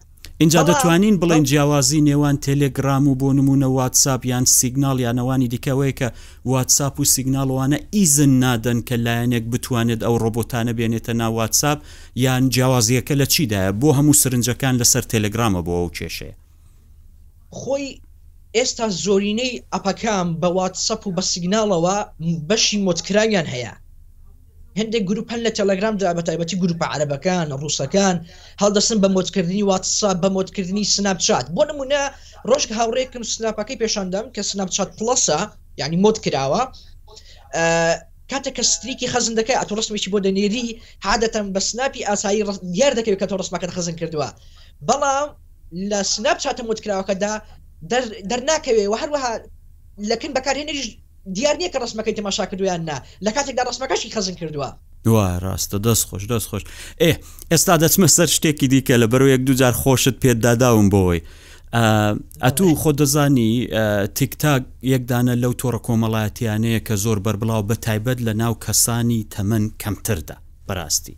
اینجا 0.42 0.62
دەتوانین 0.70 1.14
بڵین 1.22 1.42
جیاوازی 1.50 2.00
نێوان 2.08 2.36
تەلێگرام 2.46 3.04
و 3.08 3.18
بۆ 3.20 3.28
نمونە 3.38 3.68
واتساپ 3.78 4.20
یان 4.32 4.44
سیگنال 4.44 4.96
یانەوانی 5.06 5.48
دیکەوەی 5.54 5.94
کە 5.98 6.08
واتساپ 6.50 6.94
و 7.00 7.04
سیگنالوانە 7.14 7.78
ئیزن 7.94 8.32
نادەن 8.42 8.78
کە 8.88 8.94
لایەنێک 9.06 9.44
بتوانێت 9.52 10.00
ئەو 10.06 10.14
ڕۆبۆتانە 10.22 10.72
بێنێتە 10.78 11.12
ناو 11.20 11.32
واتساپ 11.38 11.78
یان 12.24 12.42
جیاوازیەکە 12.54 13.14
لە 13.20 13.26
چیدایە 13.34 13.70
بۆ 13.80 13.88
هەموو 13.98 14.18
سرنجەکان 14.22 14.74
لەسەر 14.80 15.04
تەلگرامە 15.12 15.60
بۆ 15.66 15.72
ئەو 15.80 15.88
کێشەیە 15.96 16.34
خۆی 17.58 17.96
ئێستا 18.56 18.86
زۆرینەی 19.04 19.52
ئەپەکان 19.72 20.28
بە 20.40 20.48
واتسەپ 20.58 21.02
و 21.06 21.14
بە 21.16 21.22
سیگنالەوە 21.32 21.96
بەشی 22.48 22.78
مۆتکرانیان 22.86 23.46
هەیە 23.54 23.72
هەندێک 24.80 25.02
گروپەن 25.10 25.40
لە 25.46 25.50
تەلگرامدا 25.58 26.10
بە 26.18 26.22
تایبەتی 26.28 26.56
گروپە 26.62 26.84
عربەکان 26.94 27.46
ڕووسەکان 27.60 28.16
هەڵدەسن 28.62 28.98
بە 29.02 29.08
مۆتکردنی 29.16 29.62
واتسا 29.70 30.10
بە 30.22 30.28
مۆتکردنی 30.36 30.84
سنابچات 30.94 31.46
بۆ 31.56 31.62
نمونە 31.70 32.02
ڕۆژ 32.48 32.62
هاوڕێکم 32.78 33.22
سناپەکەی 33.32 33.76
پێشاندەم 33.82 34.26
کە 34.34 34.40
سنابچات 34.50 34.90
پلسە 34.98 35.38
یعنی 35.80 35.96
مۆت 36.04 36.16
کراوە 36.24 36.62
کاتێک 38.30 38.54
کە 38.58 38.62
ستریکی 38.72 39.06
خەزن 39.12 39.34
دەکەی 39.40 39.56
ئەتۆ 39.60 39.72
ڕستمێکی 39.78 40.10
بۆ 40.12 40.18
دەنێری 40.26 40.66
عادەتەن 41.08 41.46
بە 41.54 41.60
سناپی 41.70 42.02
ئاسایی 42.08 42.42
دیار 42.74 42.92
دەکەوێت 42.98 43.20
کە 43.22 43.26
تۆ 43.30 43.34
ڕستمەکەن 43.40 43.70
خەزن 43.76 43.94
کردووە 44.00 44.28
بەڵام 44.88 45.28
لە 45.90 46.00
سناب 46.14 46.36
چاتە 46.42 46.62
متکراوەکەدا 46.70 47.32
دەرناکەوێ 48.30 48.84
و 48.90 48.94
هەروەها 49.02 49.32
لەکن 50.10 50.30
بەکارهێنێش 50.36 50.88
دیار 51.32 51.54
نییە 51.56 51.70
کە 51.74 51.78
ڕسمەکەی 51.84 52.14
تەماشا 52.18 52.46
کردویان 52.50 52.80
نا 52.84 52.96
لە 53.26 53.30
کاتێکدا 53.36 53.62
ڕسمەکەشی 53.68 54.08
خەزم 54.14 54.34
کردووە 54.40 54.68
دوای 55.04 55.38
ڕاستە 55.44 55.78
دەست 55.86 56.04
خۆش 56.08 56.22
دەست 56.32 56.46
خۆش 56.50 56.62
ئێ 57.02 57.10
ئێستا 57.50 57.74
دەچمە 57.82 58.08
سەر 58.16 58.28
شتێکی 58.36 58.66
دیکە 58.72 58.94
لە 59.02 59.06
بەرو 59.12 59.26
یەک 59.34 59.42
دوجار 59.48 59.74
خۆشت 59.82 60.16
پێداداوم 60.22 60.88
بۆی 60.94 61.20
ئەتوو 62.44 62.74
خۆ 62.80 62.90
دەزانی 63.00 63.50
تیکتاک 64.16 64.62
یەکدانە 64.92 65.34
لەو 65.42 65.52
تۆڕە 65.60 65.80
کۆمەڵایەتیانەیە 65.86 66.80
کە 66.86 66.94
زۆر 67.04 67.18
بەربڵاو 67.24 67.62
بە 67.68 67.74
تایبەت 67.86 68.18
لە 68.26 68.32
ناو 68.42 68.54
کەسانی 68.64 69.20
تەمەەن 69.34 69.64
کەمتردا 69.82 70.36
بەڕاستی 70.72 71.14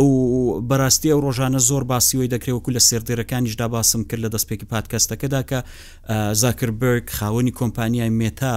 ئەو 0.00 0.08
بەڕاستی 0.70 1.08
ئەو 1.12 1.20
ڕۆژانە 1.26 1.58
زۆر 1.68 1.82
باسیەوەی 1.92 2.28
دەکرێوەکو 2.34 2.70
لە 2.76 2.80
سێردێرەکانیشدا 2.88 3.66
باسم 3.74 4.02
کرد 4.08 4.20
لە 4.26 4.30
دەستپێکی 4.34 4.66
پادکەستەکەدا 4.72 5.40
کە 5.50 5.58
زاکربرگ 6.42 7.06
خاوەنی 7.16 7.52
کۆمپانیای 7.60 8.10
مێتا 8.20 8.56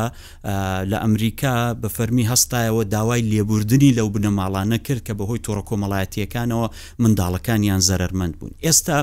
لە 0.91 0.98
ئەمریکا 1.03 1.53
بە 1.82 1.88
فەرمی 1.98 2.25
هەستایەوە 2.32 2.84
داوای 2.96 3.22
لێبوردنی 3.32 3.91
لەو 3.98 4.08
بنەماڵانە 4.15 4.77
کرد 4.86 5.01
کە 5.08 5.13
بەهۆی 5.20 5.41
تۆڕە 5.46 5.63
کۆمەڵایەتیەکانەوە 5.70 6.65
منداڵەکانیان 7.03 7.82
زەرمەند 7.88 8.34
بوون 8.39 8.53
ئێستا 8.65 8.98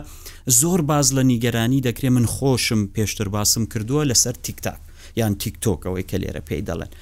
زۆر 0.61 0.81
باز 0.91 1.07
لە 1.17 1.23
نیگەرانی 1.33 1.81
دەکرێ 1.87 2.09
من 2.17 2.27
خۆشم 2.35 2.81
پێشتر 2.97 3.29
باسم 3.35 3.65
کردووە 3.73 4.03
لەسەر 4.11 4.35
تیکتاک 4.45 4.79
یان 5.21 5.33
تیکتۆکەوەی 5.43 6.03
کە 6.11 6.17
لێرە 6.23 6.43
پێی 6.49 6.63
دەڵێن 6.69 6.93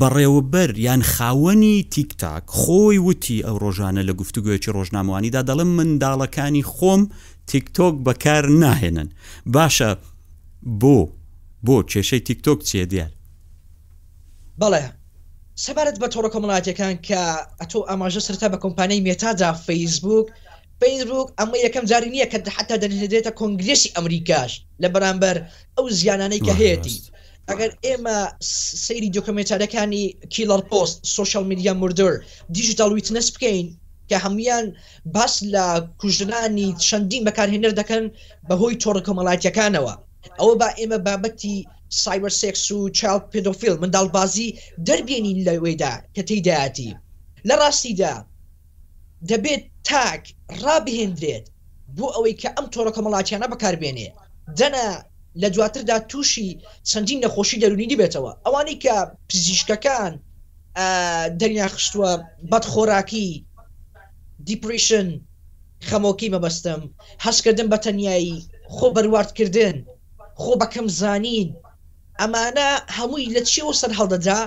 بەڕێوەبەر 0.00 0.70
یان 0.86 1.02
خاوەنی 1.12 1.76
تیکتاک 1.94 2.44
خۆی 2.60 2.98
وتی 3.06 3.44
ئەو 3.46 3.56
ڕۆژانە 3.62 4.02
لە 4.08 4.12
گفتوگوێکی 4.20 4.74
ڕۆژناموانیدا 4.76 5.40
دەڵم 5.48 5.70
منداڵەکانی 5.78 6.66
خۆم 6.74 7.02
تیکتۆک 7.50 7.94
بەکار 8.06 8.44
ناهێنن 8.62 9.08
باشە 9.54 9.90
بۆ 10.80 10.98
بۆ 11.66 11.76
کێشەی 11.90 12.22
تیکتۆک 12.26 12.58
چێ 12.68 12.82
دیار 12.92 13.12
بەڵێ 14.60 14.84
سەبارەت 15.64 15.96
بە 16.02 16.08
تۆڕە 16.12 16.30
کۆمەڵاتیەکان 16.34 16.94
کە 17.08 17.22
ئەتۆ 17.60 17.78
ئاماژە 17.88 18.20
سرتا 18.26 18.46
بە 18.52 18.56
کۆمپانیای 18.64 19.04
مێتادا 19.06 19.50
فەیسبوک 19.66 20.26
فیسبوک 20.80 21.28
ئەمە 21.38 21.56
یەکەم 21.66 21.84
جاری 21.90 22.10
نییە 22.14 22.26
کە 22.32 22.38
حتا 22.56 22.76
دەنهێدێتە 22.82 23.32
کۆنگرێسی 23.40 23.92
ئەمریکاش 23.96 24.52
لە 24.82 24.88
بەرامبەر 24.94 25.36
ئەو 25.76 25.84
زیانانەی 25.98 26.44
کە 26.46 26.52
هەیەی 26.60 26.78
ئەگەر 27.52 27.70
ئێمە 27.86 28.18
سەیری 28.84 29.10
دۆکمێتارەکانی 29.16 30.04
کیلەر 30.34 30.60
پۆست 30.70 30.96
سوۆشال 31.14 31.44
میدیا 31.50 31.72
مردر 31.82 32.14
دیژیتال 32.56 32.90
ویتنس 32.96 33.28
بکەین 33.36 33.68
کە 34.10 34.16
هەمویان 34.24 34.66
باس 35.14 35.34
لە 35.54 35.66
کوژنانی 36.00 36.68
چەندین 36.88 37.22
بەکارهێنەر 37.28 37.72
دەکەن 37.80 38.04
بەهۆی 38.48 38.80
تۆڕ 38.82 38.96
کۆمەڵاتیەکانەوە 39.06 39.94
ئەوە 40.40 40.54
با 40.60 40.68
ئێمە 40.80 40.98
بابەتی 41.06 41.56
سایبەر 42.02 42.32
سێکس 42.40 42.64
و 42.70 42.78
چاو 42.98 43.18
پێدۆفیل 43.32 43.74
منداڵبازی 43.82 44.54
دەربێنین 44.86 45.38
لەوێدا 45.48 45.94
کە 46.14 46.22
تێداەتی 46.28 46.90
لە 47.48 47.54
ڕاستیدا 47.62 48.14
دەبێت 49.30 49.62
تاک 49.88 50.22
ڕابهێندرێت 50.62 51.46
بۆ 51.96 52.06
ئەوەی 52.14 52.38
کە 52.42 52.48
ئەم 52.56 52.66
تۆڕە 52.74 52.92
کۆمەڵاتیانە 52.96 53.46
بەکاربێنێ 53.52 54.08
دەنا 54.58 54.88
لە 55.42 55.48
دواتردا 55.54 55.96
تووشی 56.10 56.48
چەندین 56.90 57.18
نەخۆشی 57.24 57.60
دەرونی 57.62 57.90
دەبێتەوە 57.92 58.32
ئەوانی 58.44 58.76
کە 58.84 58.94
پزیشکەکان 59.30 60.12
دەریا 61.40 61.66
خشتووە 61.74 62.10
بەدخۆراکی 62.50 63.28
دیپریشن 64.48 65.08
خەمۆکی 65.88 66.32
مەبەستم 66.34 66.80
هەشکردن 67.24 67.68
بە 67.72 67.78
تەنایی 67.84 68.36
خۆ 68.74 68.86
بەرواردکردن 68.96 69.76
خۆ 70.42 70.52
بەکەم 70.60 70.86
زانین 71.00 71.48
ئەمانە 72.20 72.70
هەمووی 72.96 73.32
لە 73.34 73.42
چیەوە 73.50 73.74
سەر 73.80 73.92
هەڵدەدا 73.98 74.40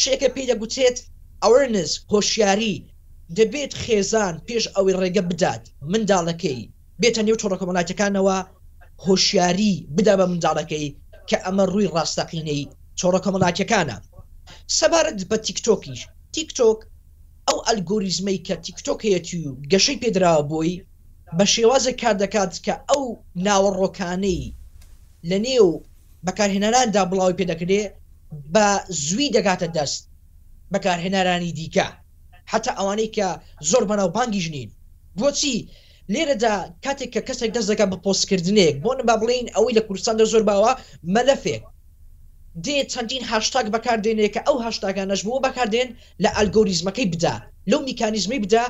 شێکە 0.00 0.28
پێ 0.34 0.42
دەگوتێت 0.50 0.96
ئەوەرنس 1.42 1.92
هۆشیاری 2.12 2.76
دەبێت 3.36 3.72
خێزان 3.84 4.34
پێش 4.46 4.64
ئەوەی 4.74 4.98
ڕێگە 5.00 5.22
بدات 5.30 5.62
منداڵەکەی 5.92 6.62
بێتە 7.00 7.22
نێو 7.26 7.40
چۆڕەکەمەڵاتەکانەوە 7.40 8.38
هۆشیاری 9.04 9.72
بدا 9.96 10.14
بە 10.18 10.24
منداڵەکەی 10.32 10.86
کە 11.28 11.36
ئەمە 11.44 11.64
ڕووی 11.70 11.92
ڕاستەقینەی 11.94 12.62
چۆڕەکە 12.98 13.30
مڵاکەکانە 13.34 13.96
سەبارەت 14.78 15.18
بە 15.30 15.36
تیکتۆکیش 15.46 16.00
تیکتۆک 16.34 16.78
ئەو 17.48 17.58
ئەلگۆریزمەی 17.66 18.38
کە 18.46 18.54
تیکتۆکەیەتی 18.64 19.38
و 19.48 19.56
گەشەی 19.72 20.00
پێدراوە 20.02 20.42
بۆی 20.50 20.72
بە 21.36 21.44
شێوازە 21.52 21.92
کار 22.00 22.14
دەکات 22.22 22.52
کە 22.66 22.74
ئەو 22.90 23.04
ناوەڕۆکانەی 23.46 24.42
لە 25.30 25.38
نێو 25.46 25.68
بەکارهێنەراندا 26.26 27.02
بڵاوی 27.10 27.38
پێدەکرێ 27.40 27.82
بە 28.54 28.66
زووی 29.04 29.32
دەگاتە 29.36 29.68
دەست 29.76 30.02
بەکارهێنەرانی 30.72 31.52
دیکە 31.58 31.88
حتا 32.52 32.70
ئەوانەی 32.78 33.12
کە 33.16 33.28
زۆر 33.70 33.82
بەناوبانگی 33.88 34.42
ژنین 34.46 34.68
بۆچی 35.18 35.56
لێرەدا 36.14 36.54
کاتێک 36.84 37.10
کە 37.14 37.20
کەسێک 37.28 37.50
دەستەکە 37.56 37.86
بە 37.92 37.96
پۆستکردنێک 38.04 38.74
بۆن 38.84 38.98
با 39.08 39.14
بڵین 39.20 39.46
ئەوەی 39.54 39.76
لە 39.78 39.82
کوردستان 39.86 40.16
دە 40.20 40.24
زۆر 40.32 40.42
باوە 40.48 40.72
مەلەفێک 41.14 41.62
دێ 42.64 42.78
چەندین 42.92 43.22
هاشتاک 43.30 43.66
بەکاردێنێ 43.74 44.28
کە 44.34 44.40
ئەو 44.48 44.56
هاشتاگانەش 44.66 45.20
بوو 45.26 45.44
بەکاردێن 45.46 45.88
لە 46.22 46.30
ئەلگۆریزمەکەی 46.36 47.10
بدا 47.14 47.34
لەو 47.70 47.80
میکانیزمی 47.88 48.38
بدا 48.44 48.64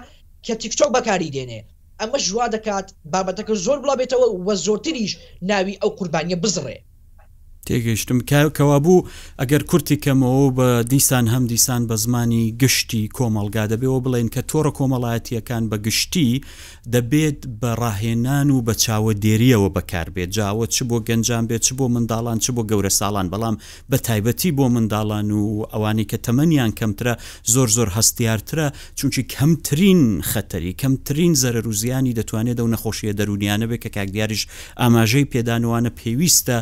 کە 0.44 0.52
تیکچۆک 0.60 0.90
بەکاری 0.96 1.32
دێنێ 1.36 1.60
ئەمە 2.00 2.18
ژوا 2.26 2.46
دەکات 2.54 2.86
بابەتەکە 3.12 3.54
زۆر 3.66 3.78
بڵا 3.82 3.94
بێتەوە 4.00 4.26
وە 4.46 4.54
زۆرتریش 4.64 5.12
ناوی 5.50 5.80
ئەو 5.82 5.90
قوربانیە 5.98 6.36
بزڕێ 6.42 6.76
تێگەیشتم 7.66 8.18
کەوا 8.56 8.78
بوو 8.85 9.06
ئەگەر 9.40 9.62
کورتی 9.70 9.96
کەمەوە 10.04 10.44
بە 10.58 10.68
دیسان 10.92 11.26
هەم 11.35 11.44
دیسان 11.52 11.82
بە 11.90 11.94
زمانی 12.04 12.44
گشتی 12.62 13.02
کۆمەلگا 13.16 13.64
دەبێەوە 13.73 14.00
بڵێن 14.04 14.28
کە 14.35 14.40
تۆڕە 14.50 14.73
کۆمەڵایەتیەکان 14.78 15.62
بە 15.70 15.76
گشتی 15.87 16.30
دەبێت 16.94 17.40
بە 17.61 17.70
ڕاهێنان 17.82 18.49
و 18.54 18.58
بە 18.66 18.75
چاوە 18.82 19.12
دێریەوە 19.25 19.68
بەکار 19.76 20.08
بێت 20.14 20.30
جاوە 20.38 20.66
چ 20.75 20.76
بۆ 20.88 20.96
گەنجان 21.08 21.44
بێت 21.50 21.62
چ 21.66 21.68
بۆ 21.78 21.85
منداڵان 21.94 22.38
چ 22.44 22.46
بۆ 22.56 22.62
گەورە 22.70 22.92
ساڵان 23.00 23.26
بەڵام 23.32 23.56
بە 23.90 23.96
تایبەتی 24.06 24.50
بۆ 24.58 24.66
منداڵان 24.75 25.26
و 25.40 25.44
ئەوانی 25.73 26.04
کە 26.11 26.16
تەمەنیان 26.26 26.73
کەمترە 26.78 27.14
زۆر 27.54 27.68
زۆر 27.76 27.88
هەستیارترە 27.96 28.66
چونکی 28.99 29.23
کەمترین 29.35 30.02
خەتەری 30.30 30.73
کەمترین 30.82 31.32
زەرە 31.42 31.61
روزیانی 31.66 32.16
دەتوانێت 32.18 32.56
دە 32.58 32.62
و 32.66 32.73
نەخۆشیە 32.75 33.12
دەرونیانە 33.18 33.66
بێت 33.70 33.80
کە 33.85 33.90
کاک 33.96 34.08
دیاریش 34.14 34.42
ئاماژەی 34.80 35.26
پێدانوانە 35.32 35.90
پێویستە 36.00 36.58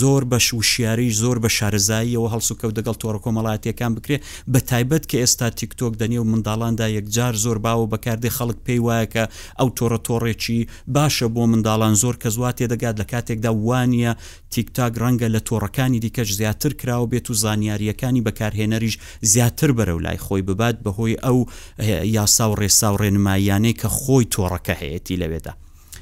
زۆر 0.00 0.22
بە 0.30 0.38
دانش 0.52 0.54
و 0.54 0.62
شیاریش 0.62 1.16
زۆر 1.22 1.38
بە 1.44 1.48
شارزاییەوە 1.56 2.28
هەڵسو 2.34 2.54
کەوت 2.60 2.74
دەگەڵ 2.78 2.96
تۆڕ 3.02 3.16
کۆمەڵاتیەکان 3.24 3.92
بکرێ 3.96 4.18
بە 4.52 4.58
تایبەت 4.70 5.04
کە 5.10 5.16
ئێستا 5.22 5.48
تیکتۆک 5.60 5.94
دەنێ 6.00 6.18
و 6.20 6.24
منداڵاندا 6.32 6.86
یەکجار 6.98 7.34
زۆر 7.44 7.58
باوە 7.64 7.86
بەکاردی 7.92 8.30
خەڵک 8.36 8.58
پێی 8.66 8.80
وایەکە 8.86 9.24
ئەو 9.58 9.68
تۆڕە 9.78 9.98
تۆڕێکی 10.08 10.58
باشە 10.94 11.26
بۆ 11.34 11.42
منداڵان 11.52 11.94
زۆر 12.02 12.16
کە 12.22 12.28
زواتێ 12.36 12.64
دەگات 12.72 12.96
لە 13.00 13.04
کاتێکدا 13.12 13.50
وانە 13.66 14.12
تیکتاک 14.52 14.92
ڕەنگە 15.02 15.28
لە 15.34 15.40
تۆڕەکانی 15.48 16.00
دیکەش 16.04 16.28
زیاتر 16.40 16.72
کراوە 16.80 17.06
بێت 17.12 17.26
و 17.30 17.34
زانیاریەکانی 17.44 18.24
بەکارهێنەریش 18.26 18.94
زیاتر 19.32 19.70
بەرەو 19.78 19.98
لای 20.04 20.18
خۆی 20.26 20.42
ببات 20.48 20.76
بەهۆی 20.84 21.16
ئەو 21.24 21.38
یاسا 22.18 22.46
و 22.50 22.54
ڕێسا 22.60 22.88
و 22.94 23.00
ڕێنماییانەی 23.02 23.74
کە 23.80 23.88
خۆی 23.98 24.24
تۆڕەکە 24.34 24.74
هەیەی 24.80 25.20
لەوێدا 25.22 25.52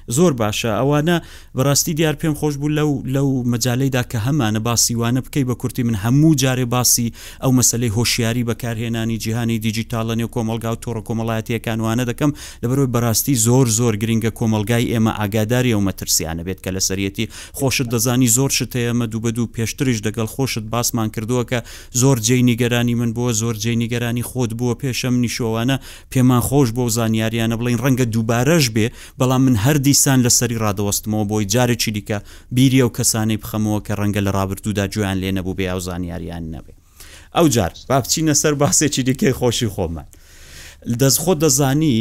زۆر 0.06 0.32
باشە 0.37 0.68
ئەوانە 0.80 1.20
بەڕاستی 1.56 1.94
دیار 1.94 2.14
پێم 2.23 2.34
خۆش 2.40 2.54
بوو 2.61 2.68
لەو 2.78 3.02
لەو 3.14 3.44
مەجالەیدا 3.52 4.02
کە 4.11 4.16
هەمانە 4.26 4.61
باسیوانە 4.68 5.20
بکەی 5.25 5.44
بە 5.49 5.54
کورتی 5.56 5.82
من 5.82 5.94
هەموو 5.94 6.34
جارێ 6.42 6.64
باسی 6.66 7.12
ئەو 7.42 7.50
مەسلەی 7.58 7.90
هۆشیاری 7.96 8.42
بەکارهێنانی 8.50 9.16
جیهانی 9.18 9.58
دیجیتال 9.58 10.04
لە 10.11 10.14
نێو 10.20 10.28
کۆمەلگا 10.34 10.70
و 10.75 10.80
تۆڕە 10.84 11.02
کۆمەڵایەتیەکانوانە 11.08 12.04
دەکەم 12.11 12.30
لەبەرەوەی 12.62 12.90
بەڕاستی 12.94 13.34
زۆر 13.46 13.66
زۆر 13.78 13.94
گرنگە 14.02 14.30
کۆمەلگای 14.38 14.87
ئێمە 14.92 15.12
ئاگاداری 15.20 15.73
ئەو 15.75 15.80
مەترسیانە 15.88 16.42
بێت 16.46 16.58
کە 16.64 16.70
لە 16.76 16.80
سەرەتی 16.88 17.26
خۆشت 17.58 17.87
دەزانی 17.94 18.28
زۆر 18.37 18.50
شت 18.56 18.73
ئێمە 18.84 19.06
دوو 19.12 19.20
بەدوو 19.25 19.49
پێشتریش 19.56 19.99
دەگەڵ 20.06 20.26
خۆشت 20.37 20.64
باسمان 20.73 21.08
کردووە 21.14 21.44
کە 21.50 21.58
زۆر 22.00 22.18
جینیگەرانی 22.26 22.94
من 23.00 23.11
بووە 23.16 23.32
زۆر 23.40 23.54
جینیگەرانی 23.64 24.23
خۆت 24.30 24.50
بووە 24.58 24.75
پێشم 24.82 25.12
نیشۆوانە 25.25 25.76
پێمان 26.12 26.40
خۆش 26.49 26.68
بۆ 26.76 26.84
زانیاریانە 26.96 27.54
بڵین 27.61 27.78
ڕەنگە 27.84 28.04
دووبارەش 28.14 28.64
بێ 28.75 28.87
بەڵام 29.20 29.42
من 29.46 29.56
هەردی 29.64 29.93
دیسان 29.94 30.20
لەسەری 30.26 30.56
ڕادەوەستمەوە 30.64 31.24
بۆی 31.30 31.44
جارێکی 31.54 31.90
دیکە 31.96 32.18
بیریە 32.56 32.84
و 32.86 32.94
کەسانەی 32.98 33.38
بخەمەوە 33.42 33.80
کە 33.86 33.92
ڕەنگە 34.00 34.20
لە 34.26 34.30
ڕابردوودا 34.36 34.84
جویان 34.92 35.16
لێ 35.22 35.30
نەبوو 35.38 35.54
بێ 35.58 35.66
ئەو 35.72 35.80
زانیاریان 35.88 36.44
نەبێ 36.54 36.74
ئەو 37.36 37.46
جار 37.54 37.72
بابچینە 37.90 38.34
سەر 38.42 38.54
باسێکی 38.62 39.02
دیکەی 39.08 39.34
خۆشی 39.38 39.68
خۆمان 39.74 40.06
دەستخۆ 41.02 41.32
دەزانی 41.42 41.98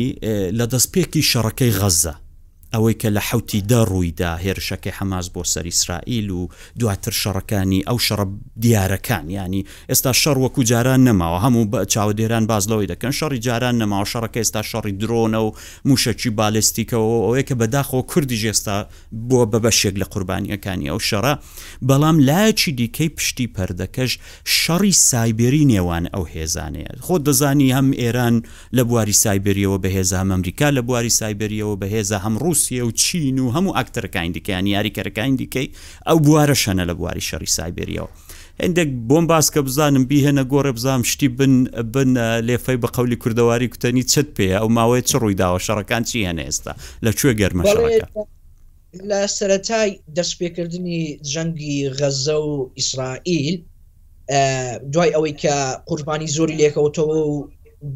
لە 0.58 0.66
دەستپێکی 0.74 1.22
شەڕەکەی 1.32 1.74
غەزە 1.80 2.14
ئەوەی 2.74 2.94
کە 3.02 3.10
لە 3.20 3.22
حوتی 3.30 3.62
دەڕوویدا 3.70 4.36
هێرشەکەی 4.46 4.94
حماز 4.98 5.26
بۆ 5.36 5.42
سەر 5.54 5.66
ئیسرائیل 5.66 6.30
و 6.30 6.48
دواتر 6.80 7.14
شەڕەکانی 7.22 7.82
ئەو 7.88 7.98
شەڕ 8.08 8.22
دیارەکان 8.64 9.26
ینی 9.30 9.66
ئێستا 9.90 10.12
شەڕ 10.24 10.38
وەکو 10.46 10.64
جاران 10.64 11.02
نەماوە 11.08 11.40
هەموو 11.46 11.66
بە 11.72 11.80
چاودێران 11.94 12.46
بازلەوەی 12.52 12.88
دەکەن 12.94 13.12
شەڕی 13.20 13.40
جاران 13.48 13.76
نەماوە 13.82 14.06
شەڕەکە 14.14 14.38
ئێستا 14.44 14.62
شەڕی 14.72 14.92
درۆنە 15.02 15.40
و 15.46 15.50
موشەکی 15.86 16.30
بالستیکەوە 16.38 17.08
ئەوەیە 17.26 17.44
کە 17.48 17.56
بەداخۆ 17.62 18.00
کوردی 18.12 18.38
ژێستا 18.44 18.78
بۆ 19.30 19.40
بەبەشێک 19.52 19.96
لە 20.02 20.06
قوربانیەکانی 20.12 20.90
ئەو 20.92 21.00
شەڕە 21.10 21.34
بەڵام 21.90 22.18
لایکی 22.30 22.72
دیکەی 22.80 23.10
پشتی 23.10 23.48
پەردەکەش 23.56 24.12
شەڕی 24.60 24.92
سایبێری 25.10 25.64
نێوان 25.74 26.06
ئەو 26.14 26.24
هێزانەیە 26.34 26.92
خۆ 27.06 27.16
دەزانی 27.26 27.70
هەم 27.78 27.88
ئێران 28.02 28.36
لە 28.78 28.84
بواری 28.88 29.14
سایبریەوە 29.24 29.78
بەهێزا 29.84 30.18
ئەمریکا 30.24 30.70
لە 30.78 30.82
بواری 30.86 31.12
سایبریەوە 31.20 31.76
بەهێزا 31.82 32.20
هەم 32.26 32.36
ڕوس 32.44 32.63
رووسیە 32.64 32.84
و 32.84 32.92
چین 32.92 33.40
و 33.40 33.52
هەموو 33.52 33.76
ئەکتەرەکان 33.80 34.30
دیکەیان 34.36 34.66
یاریکەرەکان 34.68 35.32
دیکەی 35.42 35.68
ئەو 36.08 36.18
بوارە 36.26 36.56
شەنە 36.64 36.84
لە 36.90 36.94
بواری 37.00 37.24
شەڕی 37.30 37.52
سایبێریەوە. 37.58 38.10
هندێک 38.66 38.90
بۆم 39.08 39.26
باس 39.32 39.48
کە 39.54 39.60
بزانم 39.68 40.04
بیهێنە 40.10 40.44
گۆڕە 40.52 40.72
بزانام 40.78 41.04
شتی 41.12 41.28
بن 41.28 41.54
بن 41.94 42.10
لێفەی 42.48 42.78
بە 42.84 42.88
قولی 42.98 43.16
کوردەواری 43.22 43.68
کوتەنی 43.74 44.04
چت 44.12 44.28
پێ 44.36 44.48
ئەو 44.60 44.68
ماوەی 44.78 45.02
چ 45.10 45.12
ڕووی 45.22 45.36
داوە 45.42 45.60
شەڕەکان 45.66 46.02
چی 46.10 46.28
هەنە 46.30 46.44
ئێستا 46.48 46.74
لەکوێ 47.06 47.32
گەرممە 47.40 47.64
لە 49.10 49.20
سەتای 49.38 49.92
دەستپێکردنی 50.18 51.02
جەنگی 51.32 51.78
غەزە 52.00 52.38
و 52.50 52.72
ئیسرائیل 52.78 53.56
دوای 54.94 55.10
ئەوەی 55.16 55.36
کە 55.42 55.56
قوربانی 55.88 56.28
زۆری 56.36 56.58
لێکەوتەوە 56.62 57.18
و 57.28 57.34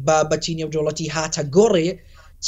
بابەتی 0.06 0.54
نێودوڵەتی 0.60 1.06
هاتە 1.14 1.42
گۆڕێ 1.56 1.88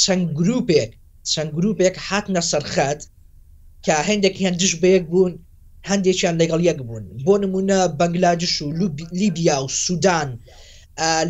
چەند 0.01 0.25
گرروپێک 0.37 0.91
چەند 1.31 1.49
گرروپێک 1.57 1.95
هاتنە 2.07 2.41
سەرخەت 2.51 3.01
کە 3.85 3.95
هەندێکی 4.09 4.45
هەندش 4.47 4.73
بەیەک 4.83 5.03
بوون 5.11 5.33
هەندێکیان 5.89 6.35
لەگەڵ 6.41 6.61
یەک 6.69 6.77
بوون 6.87 7.03
بۆ 7.25 7.33
نمونە 7.43 7.79
بەنگلاجش 7.99 8.55
و 8.61 8.67
لیبیا 9.21 9.57
و 9.63 9.67
سودان 9.83 10.29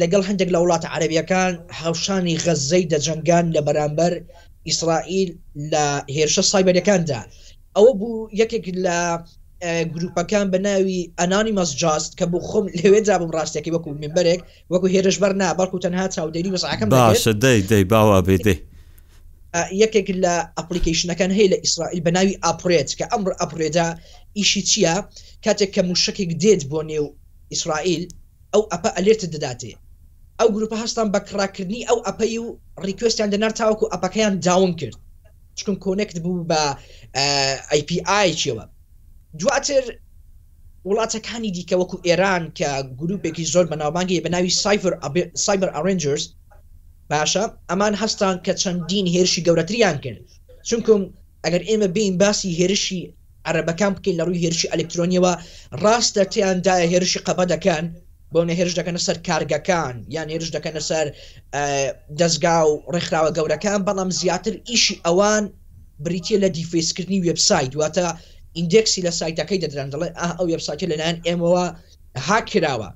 لەگەڵ 0.01 0.21
هەندێک 0.29 0.49
لە 0.55 0.59
وڵاتە 0.63 0.87
عربیەکان 0.95 1.53
هاوشانی 1.79 2.37
غەزەی 2.45 2.85
دەجەنگان 2.91 3.45
لە 3.55 3.61
بەرامبەر 3.67 4.13
ئیسرائیل 4.67 5.29
لە 5.71 5.85
هێرشە 6.15 6.43
سایبەرەکاندا 6.51 7.19
ئەوە 7.75 7.91
بوو 7.99 8.29
یەکێک 8.41 8.65
لە 8.85 8.99
گروپەکان 9.93 10.47
بە 10.53 10.57
ناوی 10.67 10.99
ئەنانی 11.19 11.53
مەسجاست 11.59 12.11
کە 12.19 12.25
بۆ 12.31 12.39
خۆم 12.49 12.65
لەوێدا 12.79 13.15
بم 13.21 13.31
ڕاستێکی 13.35 13.71
وەکو 13.75 13.89
منبەرێک 14.03 14.39
وەکو 14.71 14.87
هێرش 14.93 15.17
بەر 15.23 15.33
نا 15.41 15.49
بەڵکو 15.59 15.81
تەنها 15.85 16.05
چاودێری 16.15 16.53
بەسعەکەم 16.55 16.87
باشە 16.93 17.33
دەی 17.43 17.59
دەی 17.71 17.83
باوا 17.91 18.19
بێ 18.27 18.37
دەی 18.45 18.57
یەکێک 19.83 20.07
لە 20.23 20.35
ئەپلیکیشنەکان 20.57 21.31
هەیە 21.37 21.49
لە 21.53 21.57
ئیسرائیل 21.63 22.01
بەناوی 22.07 22.35
ئاپرێت 22.45 22.89
کە 22.99 23.05
ئەمر 23.11 23.31
ئەپرێدا 23.39 23.87
ئیشی 24.37 24.61
چییە 24.69 24.95
کاتێک 25.45 25.69
کە 25.75 25.81
موشکێک 25.89 26.31
دێت 26.41 26.61
بۆ 26.71 26.79
نێو 26.91 27.05
ئیسرائیل 27.51 28.03
ئەو 28.53 28.63
ئەپ 28.71 28.83
ئەلێت 28.97 29.21
دەداتێ 29.33 29.73
ئەو 30.39 30.47
گروپە 30.55 30.75
هەستان 30.83 31.07
بە 31.13 31.19
کراکردنی 31.29 31.81
ئەو 31.89 31.99
ئەپەی 32.07 32.35
و 32.43 32.47
ریکوستیان 32.87 33.29
دەنار 33.33 33.51
تاوەکو 33.59 33.91
ئەپەکەیان 33.93 34.33
داون 34.45 34.71
کرد 34.79 34.97
چکم 35.57 35.75
کۆنکت 35.85 36.17
بوو 36.23 36.43
بە 36.51 36.61
آیPI 37.73 37.97
چێوە 38.41 38.65
دواتر 39.39 39.83
وڵاتەکانی 40.89 41.51
دیکە 41.57 41.75
وەکو 41.81 41.97
ئێران 42.07 42.43
کە 42.57 42.69
گروپێکی 43.01 43.49
زۆر 43.53 43.65
بەناوبانگی 43.71 44.21
بەناوی 44.25 44.51
سایفر 44.63 44.93
سایبر 45.45 45.69
ئارنجرز 45.75 46.23
باشە 47.11 47.43
ئەمان 47.69 47.93
هەستان 48.03 48.35
کە 48.45 48.53
چەندین 48.61 49.05
هێرشی 49.15 49.41
گەورەتریان 49.47 49.97
کرد 50.03 50.23
چونکم 50.69 51.01
ئەگەر 51.45 51.63
ئێمە 51.69 51.87
بین 51.95 52.13
باسی 52.23 52.51
هێرشی 52.59 53.01
عربەکان 53.49 53.91
بکەین 53.97 54.15
لە 54.19 54.23
ڕووی 54.27 54.43
هێرشی 54.45 54.71
ئەلکترۆنیەوە 54.73 55.33
ڕاستە 55.83 56.23
تیاندایە 56.33 56.87
هێرشی 56.93 57.23
قەبە 57.27 57.45
دەکەن 57.53 57.85
بۆنە 58.33 58.53
هێرش 58.59 58.73
دەکەنە 58.79 58.99
سەر 59.07 59.17
کارگەکان 59.27 59.95
یان 60.15 60.27
هێرش 60.33 60.49
دەکەنە 60.57 60.81
سەر 60.89 61.05
دەستگا 62.19 62.55
و 62.69 62.73
ڕێکخراوە 62.93 63.29
گەورەکان 63.37 63.79
بەڵام 63.87 64.09
زیاتر 64.19 64.53
ئیشی 64.69 64.95
ئەوان 65.05 65.43
بریتە 66.05 66.35
لە 66.43 66.49
دیفیسکردنی 66.59 67.19
وبسایت 67.27 67.71
واتە 67.81 68.05
ئیندێکسی 68.57 69.01
لە 69.07 69.11
سایتەکەی 69.19 69.61
دەدرن 69.63 69.89
دەڵێ 69.93 70.09
ئەو 70.21 70.45
وبسایتی 70.53 70.89
لەلایەن 70.91 71.17
ئێمەوە 71.27 71.65
هاکراوە 72.27 72.89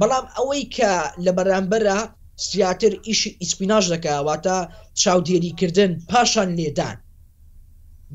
بەڵام 0.00 0.24
ئەوەی 0.36 0.62
کە 0.76 0.92
لە 1.24 1.32
بەرامبەرە 1.38 2.00
سیاتر 2.48 2.92
ئیشی 3.08 3.30
ئیسپیناژ 3.42 3.84
دەکەواتە 3.94 4.56
چاودێریکردن 5.00 5.90
پاشان 6.10 6.48
لێدان 6.58 6.96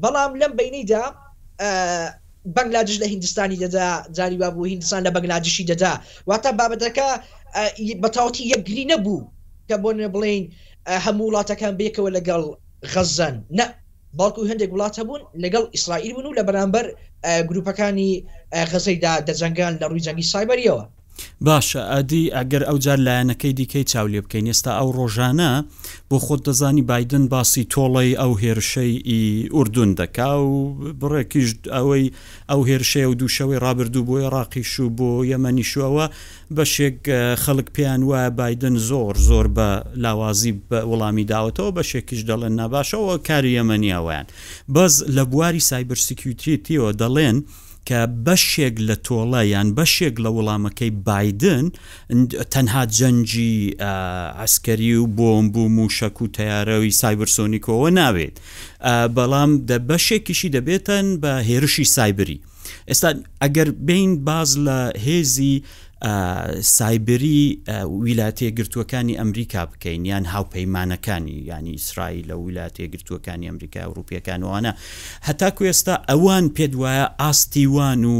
بەڵام 0.01 0.31
لەم 0.41 0.51
بینیدا 0.59 1.03
بەنگلادش 2.55 2.95
لە 3.01 3.05
هندستانی 3.13 3.57
دەدا 3.63 3.87
جاریوا 4.17 4.49
بوو 4.55 4.65
هندستان 4.73 5.01
لە 5.07 5.11
بەنگلادشی 5.15 5.65
دەدا 5.71 5.91
واتە 6.29 6.49
بابەتەکە 6.59 7.09
بەتاوتی 8.03 8.43
یەکگری 8.53 8.85
نەبوو 8.91 9.27
کە 9.69 9.75
بۆ 9.83 9.89
بڵین 10.13 10.43
هەموو 11.05 11.27
وڵاتەکان 11.29 11.73
بێکەوە 11.81 12.09
لەگەڵ 12.17 12.41
غەزەن 12.93 13.35
نە 13.57 13.65
باڵکو 14.19 14.49
هەندێک 14.51 14.71
وڵاتە 14.73 15.01
بوون 15.07 15.21
لەگەڵ 15.43 15.63
ئیسرائیل 15.75 16.11
بوون 16.13 16.25
و 16.27 16.37
لە 16.39 16.43
بەرامبەر 16.47 16.85
گروپەکانی 17.49 18.11
غەزەیدا 18.71 19.13
دەجەنگان 19.27 19.73
لە 19.81 19.85
ڕووی 19.89 20.03
جەنگی 20.07 20.27
سایبەریەوە 20.33 20.83
باشە 21.47 21.81
ئادی 21.91 22.21
ئەگەر 22.37 22.63
ئەو 22.69 22.77
جار 22.85 22.99
لایەنەکەی 23.07 23.53
دیکەی 23.59 23.85
چاولێ 23.91 24.19
بکەین 24.25 24.47
ئێستا 24.51 24.71
ئەو 24.79 24.89
ڕۆژانە 24.97 25.51
بۆ 26.09 26.17
خۆت 26.25 26.41
دەزانی 26.47 26.83
بادن 26.89 27.23
باسی 27.33 27.63
تۆڵی 27.73 28.11
ئەو 28.21 28.33
هێرشەی 28.41 28.93
ئوردون 29.55 29.91
دەکا 30.01 30.31
و 30.51 30.53
بڕێکیش 31.01 31.49
ئەوەی 31.75 32.05
ئەو 32.51 32.61
هێرشەیە 32.69 33.07
و 33.09 33.13
دووشەوەی 33.19 33.61
ڕابردوو 33.65 34.05
بۆ 34.07 34.13
عێراقیش 34.23 34.71
و 34.79 34.87
بۆ 34.97 35.09
یەمەنیشوەوە 35.31 36.05
بەشێک 36.57 36.97
خەڵک 37.43 37.67
پێیان 37.75 38.01
وایە 38.09 38.29
بادن 38.39 38.75
زۆر 38.89 39.13
زۆر 39.29 39.45
بە 39.57 39.69
لاوازی 40.03 40.53
بە 40.69 40.79
وەڵامی 40.89 41.25
داوتەوە 41.31 41.71
بەشێکیش 41.77 42.21
دەڵێن 42.29 42.53
ناباشەوە 42.61 43.13
کاری 43.27 43.55
یەمەنیەوەیان 43.59 44.25
بەس 44.73 44.93
لە 45.15 45.23
بواری 45.31 45.61
سایبەر 45.69 45.99
سیکیوتریتیەوە 46.07 46.89
دەڵێن 47.01 47.37
کە 47.87 48.01
بەشێک 48.25 48.75
لە 48.87 48.95
تۆڵە 49.07 49.41
یان 49.53 49.69
بەشێک 49.77 50.15
لە 50.23 50.29
وەڵامەکەی 50.35 50.91
بادن 51.07 51.65
تەنها 52.53 52.83
جەنجی 52.97 53.53
ئەسکەری 54.39 54.93
و 55.01 55.05
بۆم 55.17 55.45
بووم 55.53 55.75
و 55.79 55.87
شەک 55.97 56.17
و 56.23 56.27
تیارەوەی 56.37 56.97
سایبرسۆنیکۆەوە 57.01 57.89
ناوێت 57.99 58.35
بەڵام 59.17 59.51
دە 59.69 59.77
بەشێکیشی 59.89 60.49
دەبێتن 60.55 61.05
بە 61.21 61.31
هێرشی 61.49 61.85
سایبری 61.95 62.39
ئێستا 62.89 63.09
ئەگەر 63.43 63.69
بین 63.87 64.11
باز 64.27 64.49
لە 64.65 64.79
هێزی 65.05 65.55
سایبری 66.61 67.61
ویلاتێ 68.03 68.49
گرتووەکانی 68.57 69.17
ئەمریکا 69.21 69.61
بکەین 69.71 70.05
یان 70.05 70.25
هاوپەیمانەکانی 70.33 71.35
ینی 71.51 71.71
ئیسرائیل 71.79 72.31
لە 72.31 72.35
ویلاتێ 72.45 72.85
گرتووەکانی 72.93 73.47
ئەمریکا 73.49 73.79
ئەوروپیەکانوانە 73.85 74.71
هەتا 75.27 75.49
کوێستا 75.57 75.93
ئەوان 76.11 76.45
پێ 76.55 76.67
وایە 76.81 77.05
ئاستیوان 77.21 78.01
و 78.05 78.17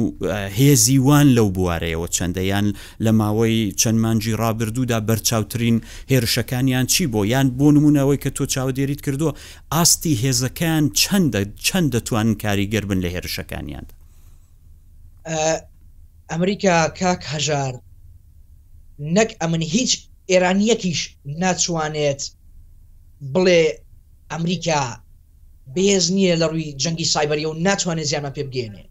هێزیوان 0.59 1.27
لەو 1.37 1.47
بوارەیەوە 1.57 2.07
چەندەیان 2.17 2.67
لە 3.05 3.11
ماوەی 3.19 3.71
چەندمانجی 3.81 4.33
ڕابردوودا 4.41 4.99
بەرچاوترین 5.09 5.77
هێرشەکانیان 6.11 6.85
چی 6.93 7.05
بۆ 7.13 7.21
یان 7.33 7.47
بۆ 7.57 7.67
نمونونەوەی 7.77 8.19
کە 8.23 8.29
تۆ 8.37 8.45
چاودێریت 8.53 9.01
کردووە 9.05 9.33
ئاستی 9.73 10.13
هێزەکان 10.23 10.83
چەندە 11.01 11.41
چەند 11.67 11.87
دەتوان 11.95 12.27
کاریگەر 12.43 12.85
بن 12.89 12.99
لە 13.03 13.09
هێرشەکانیان 13.15 13.85
ئەمریکا 16.33 16.75
کاک 16.99 17.21
هەژار 17.33 17.73
نەک 19.17 19.29
ئەمن 19.41 19.63
هیچ 19.75 19.91
ئێرانیەکیش 20.29 20.99
ناتوانێت 21.43 22.21
بڵێ 23.33 23.63
ئەمریکا 24.31 24.81
بێز 25.75 26.05
نییە 26.15 26.35
لە 26.41 26.45
ڕووی 26.51 26.71
جەنگی 26.81 27.07
سایبەری 27.13 27.45
و 27.49 27.53
ناتوانێت 27.67 28.07
زیانە 28.11 28.31
پێ 28.35 28.43
بگێنێ 28.49 28.83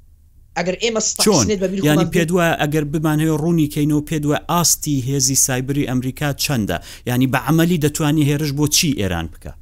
ئەگەر 0.59 0.77
ئێمە 0.83 1.01
چۆن 1.25 1.49
ینی 1.87 2.13
پێدووە 2.17 2.47
ئەگەر 2.63 2.85
بمانەوە 2.93 3.35
ڕوونی 3.43 3.71
کەینەوە 3.75 4.03
پێدووە 4.11 4.39
ئاستی 4.51 4.97
هێزی 5.09 5.37
سایبری 5.47 5.89
ئەمریکا 5.91 6.29
چەندە 6.43 6.79
ینی 7.07 7.27
بە 7.33 7.39
عملی 7.51 7.79
دەتوانانی 7.85 8.25
هێرش 8.31 8.51
بۆ 8.59 8.65
چی 8.77 8.91
ئێران 9.01 9.27
بکە 9.33 9.53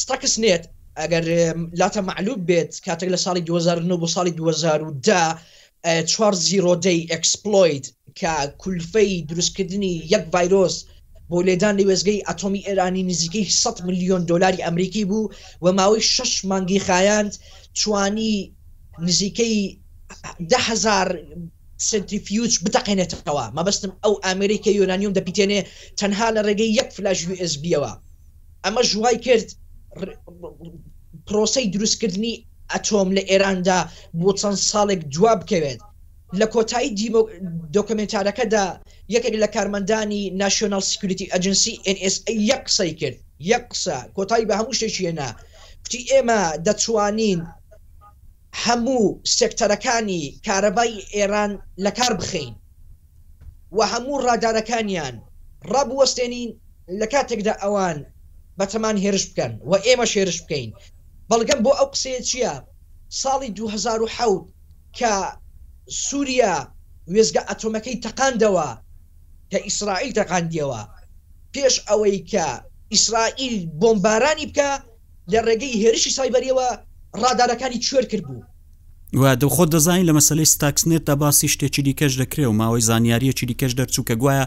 ستاکس 0.00 0.34
نێت 0.42 0.64
ئەگەر 1.00 1.24
لاتە 1.80 2.00
معلوب 2.10 2.40
بێت 2.48 2.70
کاتێک 2.86 3.08
لە 3.14 3.18
ساڵی 3.24 3.40
2009 3.40 3.96
بۆ 4.02 4.06
ساڵی 4.14 4.30
2010 4.30 5.38
چوار 6.10 6.34
زیرۆدەی 6.46 7.00
ئەکسپلۆید 7.12 7.84
کە 8.18 8.34
کولفەی 8.62 9.12
دروستکردنی 9.30 9.92
یەک 10.14 10.24
ڤایرۆس 10.34 10.76
بۆ 11.30 11.38
لێدان 11.48 11.74
لەوێزگەی 11.80 12.24
ئەتۆمی 12.28 12.64
ئێرانی 12.66 13.02
نزیکەی 13.10 13.46
100 13.62 13.86
میلیۆن 13.86 14.22
دلاری 14.30 14.64
ئەمریکی 14.66 15.04
بوو 15.10 15.30
و 15.62 15.66
ماوەی 15.78 16.02
شش 16.14 16.32
مانگی 16.50 16.80
خایاند 16.86 17.32
توانی 17.80 18.32
نزیکەی 19.08 19.56
دههزار 20.52 21.08
سنتریفیوج 21.88 22.52
بتەقێنێتەوە 22.64 23.44
مەبستم 23.58 23.92
ئەو 24.04 24.14
ئامریکا 24.24 24.70
یۆنانیوم 24.78 25.12
دەپیتێنێ 25.18 25.60
تەنها 25.98 26.28
لە 26.36 26.40
ڕێگەی 26.46 26.74
یەک 26.78 26.88
فلاش 26.96 27.18
USBەوە 27.46 27.92
ئەمە 28.64 28.82
ژوای 28.90 29.16
کرد 29.26 29.48
پرۆسی 31.26 31.64
دروستکردنی 31.74 32.34
ئەتۆم 32.72 33.08
لە 33.16 33.22
ئێراندا 33.30 33.78
بۆ 34.20 34.28
چەند 34.40 34.58
ساڵێک 34.70 35.00
جواب 35.14 35.38
بکەوێت 35.42 35.80
لە 36.40 36.46
کۆتایی 36.54 36.90
دۆکمنتارەکەدا 37.76 38.66
یەکێک 39.14 39.34
لە 39.42 39.48
کارمەندانی 39.54 40.22
ناشنال 40.42 40.82
سکوریتی 40.90 41.30
ئەجنسی 41.32 41.74
NSA 41.96 42.32
یەک 42.50 42.62
قسەی 42.68 42.92
کرد 43.00 43.16
یەک 43.52 43.64
قسە 43.72 43.98
کۆتایی 44.16 44.48
بە 44.48 44.54
هەموو 44.58 44.74
شتێکیێنا 44.78 45.28
پتی 45.84 46.00
ئێمە 46.12 46.40
دەتوانین 46.66 47.40
هەموو 48.64 49.04
سێکتەرەکانی 49.38 50.22
کارەبای 50.46 50.92
ئێران 51.16 51.52
لە 51.84 51.90
کار 51.98 52.12
بخەین 52.20 52.52
و 53.76 53.80
هەموو 53.92 54.22
ڕادارەکانیان 54.26 55.14
ڕابوەستێنین 55.72 56.50
لە 57.00 57.06
کاتێکدا 57.12 57.54
ئەوان 57.62 57.98
بەتەمان 58.58 58.96
هێرش 59.04 59.24
بکەن 59.30 59.52
و 59.68 59.72
ئێمە 59.86 60.06
شێرش 60.12 60.38
بکەین 60.44 60.70
بەڵگەم 61.30 61.60
بۆ 61.64 61.72
ئەو 61.78 61.88
قسەیە 61.94 62.20
چییە 62.28 62.54
ساڵی 63.20 63.50
2010 63.58 64.44
کە 64.98 65.12
سووریا 66.06 66.54
وێزگە 67.14 67.42
ئەتۆمەکەی 67.48 68.00
تەقاندەوە 68.04 68.68
کە 69.50 69.58
ئیسرائیل 69.66 70.12
تەقاندیەوە 70.18 70.80
پێش 71.54 71.74
ئەوەی 71.88 72.18
کە 72.32 72.46
ئیسرائیل 72.94 73.56
بۆمبارانی 73.80 74.48
بکە 74.50 74.70
لە 75.32 75.38
ڕێگەی 75.46 75.78
هێرشی 75.82 76.14
سایبەریەوە 76.18 76.68
ڕادارەکانی 77.22 77.82
کوێر 77.86 78.04
کرد 78.10 78.24
بوو 78.28 78.42
وا 79.14 79.34
دە 79.34 79.46
خۆ 79.54 79.66
دەزانین 79.74 80.04
لە 80.10 80.14
مەسلەی 80.18 80.44
ستاکسنێت 80.54 81.04
تا 81.06 81.14
باسی 81.16 81.48
شتێکی 81.48 81.82
دیکەش 81.86 82.12
دەکرێت 82.22 82.46
و 82.48 82.52
ماوەی 82.60 82.80
زانیاریەکی 82.90 83.46
دیکەش 83.50 83.72
دەرچوو 83.80 84.02
کە 84.08 84.14
گوایە 84.22 84.46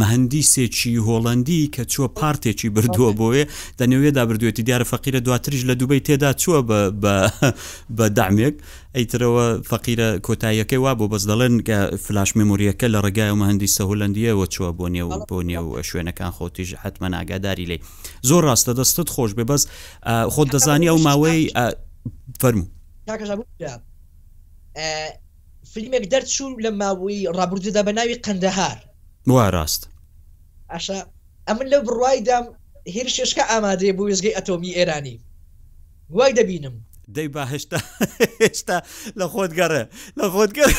مەهندی 0.00 0.42
سێکی 0.52 0.92
هۆڵندی 1.06 1.70
کە 1.74 1.82
چووە 1.92 2.08
پارتێکی 2.18 2.68
بردووە 2.76 3.10
بۆیە 3.20 3.44
دەنەوێدا 3.78 4.22
بردوێتی 4.28 4.62
دیارە 4.68 4.84
فەقیرە 4.92 5.18
دواتریش 5.26 5.62
لە 5.70 5.74
دوبەی 5.80 6.00
تێدا 6.06 6.30
چووە 6.42 6.60
بە 7.96 8.06
دامێک 8.18 8.54
ئەیترەوە 8.96 9.46
فەقیرە 9.70 10.08
کۆتاییەکەی 10.26 10.80
وا 10.84 10.92
بۆ 10.98 11.04
بەس 11.12 11.24
دەڵێن 11.30 11.54
کە 11.68 11.78
فلاش 12.04 12.30
مموریەکە 12.38 12.86
لە 12.94 12.98
ڕێگای 13.04 13.30
و 13.34 13.38
مەهندی 13.42 13.68
سەهولندیەوە 13.76 14.46
چووە 14.54 14.70
بۆ 14.78 14.86
نیێ 14.94 15.04
و 15.10 15.12
بۆ 15.28 15.38
نیە 15.46 15.60
و 15.66 15.82
شوێنەکان 15.90 16.30
خۆتیژ 16.36 16.68
حتممە 16.82 17.08
ناگاداری 17.12 17.66
لێ 17.70 17.78
زۆر 18.28 18.42
ڕاستە 18.48 18.72
دەستت 18.78 19.08
خۆش 19.14 19.30
بێ 19.38 19.44
بەس 19.50 19.62
خۆت 20.34 20.48
دەزانی 20.54 20.86
ئەو 20.90 20.98
ماوەی 21.06 21.40
فەرمو 22.40 22.66
تاکەژ 23.10 23.30
فیلمێک 25.74 26.04
دەرچوو 26.12 26.56
لە 26.64 26.70
ماوەی 26.80 27.28
ڕابردودا 27.36 27.82
بە 27.86 27.92
ناوی 27.98 28.20
قەندەهار 28.24 28.78
وا 29.34 29.46
ڕاست 29.54 29.82
ئاشا 30.70 30.98
ئەمن 31.48 31.66
لە 31.72 31.78
بڕوایدام 31.86 32.44
هێر 32.94 33.08
شێشکە 33.16 33.42
ئامادەێ 33.50 33.92
بۆ 33.96 34.02
وێزگەی 34.08 34.36
ئەتۆمی 34.36 34.74
ئێرانی 34.76 35.16
وای 36.16 36.32
دەبینم 36.38 36.76
دەی 37.16 37.28
با 37.34 37.42
هێشتا 37.52 37.78
هێشتا 38.42 38.76
لە 39.20 39.24
خۆت 39.32 39.52
گەڕێ 39.58 39.82
لە 40.18 40.26
خۆت 40.32 40.50
گەڕ 40.58 40.70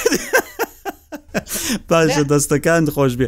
باشە 1.89 2.23
دەستەکان 2.31 2.83
خۆش 2.95 3.13
بێ 3.19 3.27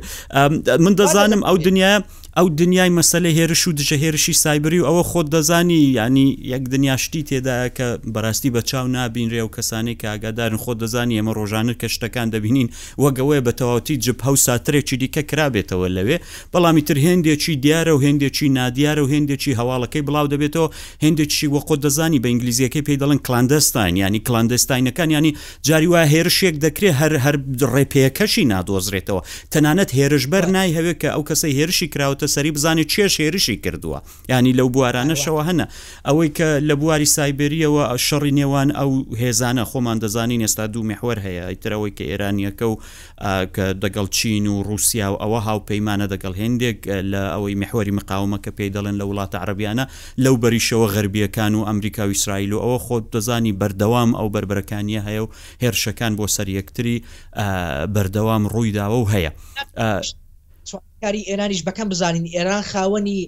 من 0.83 0.93
دەزانم 0.99 1.41
ئەو 1.47 1.57
دنیا 1.65 1.93
ئەو 2.37 2.47
دنیای 2.49 2.89
مەسلە 2.99 3.29
هێرش 3.37 3.67
و 3.67 3.71
دژە 3.79 3.97
هێرشی 4.03 4.33
سایبری 4.43 4.79
و 4.79 4.85
ئەوە 4.89 5.03
خۆت 5.11 5.27
دەزانی 5.35 5.79
ینی 5.97 6.27
یەک 6.53 6.63
دنیاشتی 6.73 7.21
تێدایە 7.29 7.69
کە 7.77 7.87
بەڕاستی 8.13 8.49
بە 8.55 8.61
چاو 8.69 8.87
نابینرێ 8.97 9.41
و 9.45 9.49
کەسانی 9.55 9.95
کە 10.01 10.05
ئاگادارن 10.13 10.57
خۆ 10.63 10.71
دەزانی 10.81 11.15
ئەمە 11.19 11.33
ڕۆژانر 11.39 11.75
کە 11.81 11.87
شتەکان 11.95 12.27
دەبینین 12.33 12.69
وەگەوەی 13.03 13.41
بە 13.47 13.51
تەواوتی 13.59 13.95
جب 14.05 14.17
هەو 14.25 14.35
ساترێکی 14.45 14.97
دیکە 15.01 15.21
کرابێتەوە 15.31 15.87
لەوێ 15.97 16.17
بەڵامی 16.53 16.81
تر 16.87 16.97
هێندێکی 17.07 17.53
دیارە 17.63 17.91
و 17.95 17.99
هێندێکی 18.05 18.45
نادیارە 18.59 19.01
و 19.05 19.07
هێندێکی 19.13 19.51
هەواڵەکەی 19.59 20.03
بڵاو 20.07 20.27
دەبێتەوە 20.33 20.67
هێندێکی 21.03 21.47
وە 21.53 21.59
خۆ 21.67 21.75
دەزانی 21.85 22.19
بە 22.23 22.27
ئینگلیزیەکەی 22.31 22.83
پێی 22.87 22.97
دەڵن 23.01 23.19
کلاندستین 23.27 23.93
ینی 24.01 24.19
کلاندستینەکان 24.27 25.09
ینی 25.17 25.31
جاری 25.67 25.87
وای 25.91 26.05
هێرشێک 26.13 26.55
دەکرێت 26.65 26.95
هەر 27.01 27.13
هەر 27.25 27.35
ڕێپەیەکەشی 27.75 28.43
نادۆزرێتەوە 28.53 29.21
تەنانەت 29.53 29.89
هێرشبەر 29.97 30.45
نای 30.55 30.69
هەوێت 30.77 30.97
کە 31.01 31.09
ئەو 31.15 31.23
کەسەی 31.29 31.53
هێرشی 31.59 31.87
کراوە 31.93 32.21
هاتە 32.25 32.25
سەری 32.27 32.51
بزانێت 32.51 32.87
چێ 32.91 33.07
شێرشی 33.07 33.57
کردووە 33.65 34.01
ینی 34.29 34.53
لەو 34.53 34.69
بوارانەشەوە 34.75 35.43
هەنە 35.47 35.65
ئەوەی 36.07 36.29
کە 36.37 36.47
لە 36.69 36.75
بواری 36.81 37.05
سایبریەوە 37.05 37.85
شەڕی 38.07 38.31
نێوان 38.39 38.69
ئەو 38.79 38.91
هێزانە 39.21 39.65
خۆمان 39.71 39.99
دەزانین 40.03 40.41
ئێستا 40.45 40.65
دوو 40.73 40.83
مەحوەر 40.91 41.17
هەیە 41.25 41.43
ئیترەوەی 41.51 41.91
کە 41.97 42.03
ئێرانیەکە 42.11 42.65
و 42.71 42.75
کە 43.55 43.65
دەگەڵ 43.83 44.07
چین 44.17 44.47
و 44.47 44.63
رووسیا 44.63 45.07
و 45.11 45.15
ئەوە 45.23 45.39
هاوپەیمانە 45.47 46.05
دەگەڵ 46.13 46.33
هندێک 46.43 46.79
لە 47.11 47.21
ئەوەی 47.33 47.55
محوەری 47.61 47.93
مقاومە 47.99 48.37
کە 48.43 48.51
پێی 48.57 48.71
دەڵێن 48.75 48.95
لە 49.01 49.05
وڵاتە 49.09 49.35
عربیانە 49.43 49.85
لەو 50.23 50.35
بەریشەوە 50.43 50.87
غربیەکان 50.95 51.53
و 51.55 51.61
ئەمریکا 51.67 52.03
و 52.07 52.11
ئیسرائیل 52.15 52.51
و 52.53 52.59
ئەوە 52.63 52.77
خۆت 52.85 53.05
دەزانی 53.15 53.53
بەردەوام 53.61 54.09
ئەو 54.19 54.27
بربەرەکانیە 54.35 55.01
هەیە 55.07 55.21
و 55.25 55.27
هێرشەکان 55.63 56.13
بۆ 56.19 56.25
سەر 56.35 56.47
یەکتری 56.59 56.95
بەردەوام 57.93 58.43
ڕوویداوە 58.53 58.97
و 59.01 59.05
هەیە 59.13 59.31
کاری 61.01 61.23
ئێرانیش 61.29 61.61
بەکەم 61.67 61.87
بزانین 61.93 62.25
ئێران 62.35 62.63
خاوەنی 62.71 63.19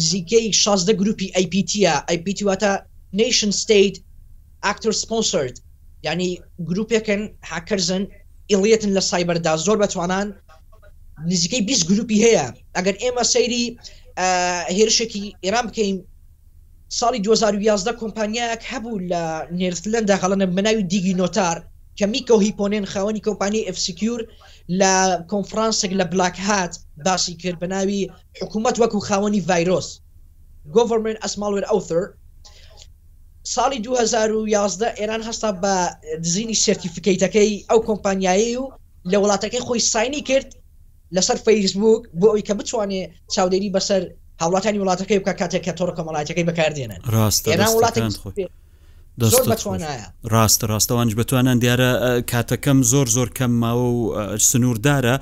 نزیکەی 0.00 0.46
16 0.62 0.92
گروپی 1.00 1.32
ئەیPTە 1.36 1.94
ئەیPT 2.10 2.38
واتە 2.46 2.72
نشن 3.18 3.50
ستیت 3.62 3.94
ئاکتر 4.64 4.92
سپۆسرد 5.02 5.54
ینی 6.06 6.30
گروپێکن 6.68 7.22
هاکەرزن 7.50 8.02
ئڵیەتن 8.52 8.90
لە 8.96 9.00
سایبەردا 9.10 9.54
زۆر 9.64 9.76
بەتوانان 9.82 10.26
نزیکەی 11.30 11.62
20 11.66 11.88
گروپی 11.90 12.22
هەیە 12.24 12.46
ئەگەر 12.76 12.96
ئێمە 13.02 13.22
سەیری 13.32 13.64
هێرشێکی 14.78 15.24
ئێران 15.44 15.66
بکەین 15.68 15.96
ساڵی 16.98 17.20
2011 17.24 17.98
کۆمپانیایەک 18.00 18.62
هەبوو 18.70 19.02
لە 19.10 19.24
نێرفلەندا 19.58 20.16
خەڵەنە 20.20 20.46
بناوی 20.56 20.82
دیگی 20.92 21.14
نۆتار 21.20 21.58
کەمی 21.98 22.22
کۆ 22.28 22.36
هیپۆنێن 22.46 22.84
خاوەنی 22.92 23.20
کۆمپانی 23.26 23.66
ئەفسیکیور 23.68 24.20
لە 24.80 24.94
کۆنفرانسێک 25.32 25.92
لە 26.00 26.04
بلاک 26.12 26.36
هات 26.48 26.72
باشی 27.06 27.34
کرد 27.42 27.58
بە 27.64 27.68
ناوی 27.74 28.00
حکوومەت 28.42 28.76
وەکو 28.82 28.98
خاوەنی 29.08 29.40
ڤایرۆس 29.48 29.88
گۆڤمنت 30.74 31.18
ئەسماڵێر 31.24 31.64
ئەوتر 31.70 32.02
ساڵی 33.54 33.78
2011 33.78 34.94
ئێران 34.98 35.22
هەستا 35.28 35.50
بە 35.62 35.74
دزینی 36.22 36.54
سرتیفیکیتەکەی 36.64 37.52
ئەو 37.70 37.78
کۆمپانیایی 37.88 38.52
و 38.60 38.64
لە 39.10 39.16
وڵاتەکەی 39.22 39.62
خۆی 39.66 39.78
ساینی 39.92 40.20
کرد 40.28 40.48
لەسەر 41.16 41.38
فەیسبوک 41.46 42.02
بۆ 42.20 42.26
ئەوی 42.30 42.44
کە 42.48 42.54
بتوانێت 42.60 43.10
چاودێری 43.34 43.74
بەسەر 43.76 44.02
هاوڵاتانی 44.42 44.78
وڵاتەکەی 44.82 45.18
بکە 45.22 45.34
کاتێک 45.40 45.62
کە 45.66 45.72
تۆڕ 45.78 45.90
کۆمەڵاتەکەی 45.98 46.44
بەکاردێنن 46.48 47.00
ڕاست 47.14 47.42
وڵاتەکە 47.74 48.50
ڕاستە 49.20 50.64
ڕاستەوانش 50.72 51.14
بتوانن 51.20 51.56
دیارە 51.62 51.88
کاتەکەم 52.32 52.78
زۆر 52.92 53.06
زۆر 53.16 53.28
کەم 53.38 53.50
ماوە 53.62 53.86
و 53.96 54.02
سنووردارە 54.48 55.14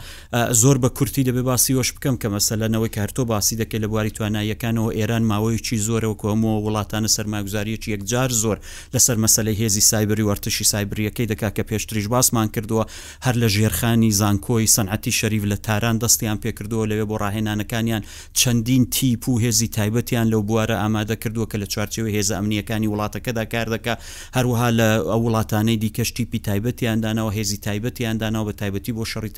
زۆر 0.63 0.77
بە 0.83 0.89
کورتی 0.97 1.23
دەبێ 1.29 1.43
باسیۆش 1.51 1.89
بکەم 1.97 2.17
کە 2.23 2.29
مەسەلەنەوەی 2.37 2.89
کارتۆ 2.97 3.23
باسی 3.33 3.57
دەکەی 3.63 3.81
لە 3.85 3.89
بواری 3.91 4.11
تواناییەکانەوە 4.17 4.91
ئێران 4.99 5.23
ماوەیکی 5.31 5.77
زۆرەوە 5.89 6.15
کۆمەوە 6.23 6.57
وڵاتانە 6.65 7.09
سەرماگوزاریەکی 7.17 7.91
یەکجار 7.95 8.31
زۆر 8.43 8.59
لەسەر 8.95 9.17
مەسلەی 9.25 9.57
هێزی 9.61 9.81
سایبری 9.91 10.25
وەرتشی 10.29 10.65
سایبریەکەی 10.73 11.27
دەکا 11.33 11.51
کە 11.57 11.63
پێشتریش 11.71 12.07
باسمان 12.15 12.49
کردووە 12.55 12.85
هەر 13.27 13.35
لە 13.43 13.49
ژێرخانی 13.55 14.11
زانکۆی 14.21 14.67
سەنعەتی 14.77 15.13
شەریف 15.19 15.45
لە 15.53 15.57
تاران 15.67 15.97
دەستیان 16.03 16.39
پێکردووە 16.45 16.85
لەوێ 16.91 17.05
بۆ 17.11 17.17
ڕاهێنانەکانیان 17.23 18.03
چەندین 18.39 18.85
تیپ 18.95 19.23
و 19.29 19.41
هێزی 19.45 19.69
تایبەتیان 19.77 20.27
لەو 20.33 20.43
بوارە 20.49 20.77
ئامادە 20.83 21.17
کردووە 21.23 21.47
کە 21.51 21.57
لە 21.63 21.67
چوارچەوە 21.73 22.09
هێز 22.17 22.29
ئەمنیەکانی 22.37 22.89
وڵاتەکەدا 22.93 23.45
کاردە 23.53 23.80
بکە 23.81 23.95
هەروەها 24.37 24.69
لە 24.79 24.89
ئەو 25.11 25.21
وڵاتانەی 25.27 25.77
دیکەشتیپی 25.85 26.39
تایبەتیاندانەوە 26.49 27.31
هێزی 27.39 27.59
تایبەتیاندانەوە 27.67 28.45
بە 28.49 28.53
تایبەتی 28.61 28.93
بۆ 28.97 29.05
شەڕی 29.13 29.33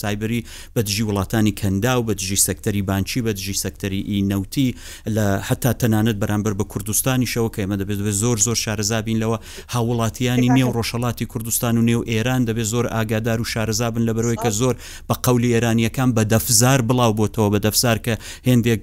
سایبری 0.00 0.40
بە 0.74 0.80
دژی 0.86 1.04
وڵاتانی 1.08 1.52
کەندا 1.60 1.92
و 1.98 2.02
بە 2.08 2.12
دژی 2.18 2.38
سەکتەری 2.46 2.82
بانچی 2.88 3.20
بە 3.26 3.30
دژی 3.36 3.56
سەکتەری 3.64 4.00
ئی 4.10 4.22
نەوتی 4.30 4.68
لە 5.14 5.26
حتا 5.48 5.72
تەنانەت 5.80 6.16
بەرامبەر 6.22 6.54
بە 6.60 6.64
کوردستانی 6.72 7.26
شەوە 7.34 7.50
کە 7.54 7.60
ئمە 7.64 7.76
دەبێت 7.80 8.00
بە 8.06 8.10
زۆر 8.22 8.38
زۆر 8.46 8.56
شارەزابین 8.64 9.18
لەوە 9.22 9.38
هاوڵاتیانی 9.74 10.48
نێو 10.58 10.70
ڕۆژەڵاتی 10.76 11.24
کوردستان 11.32 11.74
و 11.78 11.82
نێو 11.90 12.02
ئێران 12.10 12.42
دەبێت 12.48 12.68
زۆر 12.72 12.86
ئاگادار 12.94 13.38
و 13.40 13.44
شارەزابن 13.52 14.02
لە 14.08 14.12
بەرەوەی 14.16 14.38
کە 14.44 14.50
زۆر 14.60 14.74
بە 15.08 15.14
قولی 15.26 15.50
ئێرانیەکان 15.54 16.10
بە 16.16 16.22
دەفزار 16.34 16.80
بڵاو 16.88 17.12
بۆتەوە 17.20 17.48
بە 17.54 17.58
دەفزار 17.66 17.98
کە 18.06 18.14
هێندێک 18.48 18.82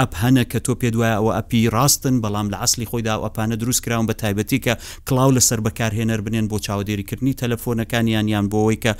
ئەپ 0.00 0.12
هەنە 0.22 0.42
کە 0.50 0.58
تۆ 0.66 0.72
پێ 0.80 0.88
دوایە 0.94 1.14
ئەوە 1.18 1.32
ئەپی 1.38 1.62
ڕاستن 1.74 2.14
بەڵام 2.24 2.46
لە 2.52 2.56
ئەاصلی 2.60 2.86
خۆیدا 2.90 3.14
ئەپانە 3.24 3.56
دروست 3.62 3.80
کراون 3.84 4.06
بە 4.10 4.14
تایبەت 4.22 4.49
بابەتی 4.50 4.60
کە 4.64 4.74
کلااو 5.06 5.30
لەسەر 5.38 5.60
بەکارهێنەر 5.66 6.20
بنێن 6.26 6.46
بۆ 6.50 6.56
چاودێریکردنی 6.66 7.34
تەلەفۆنەکانیان 7.42 8.26
یان 8.34 8.46
بۆەوەی 8.52 8.78
کە 8.84 8.92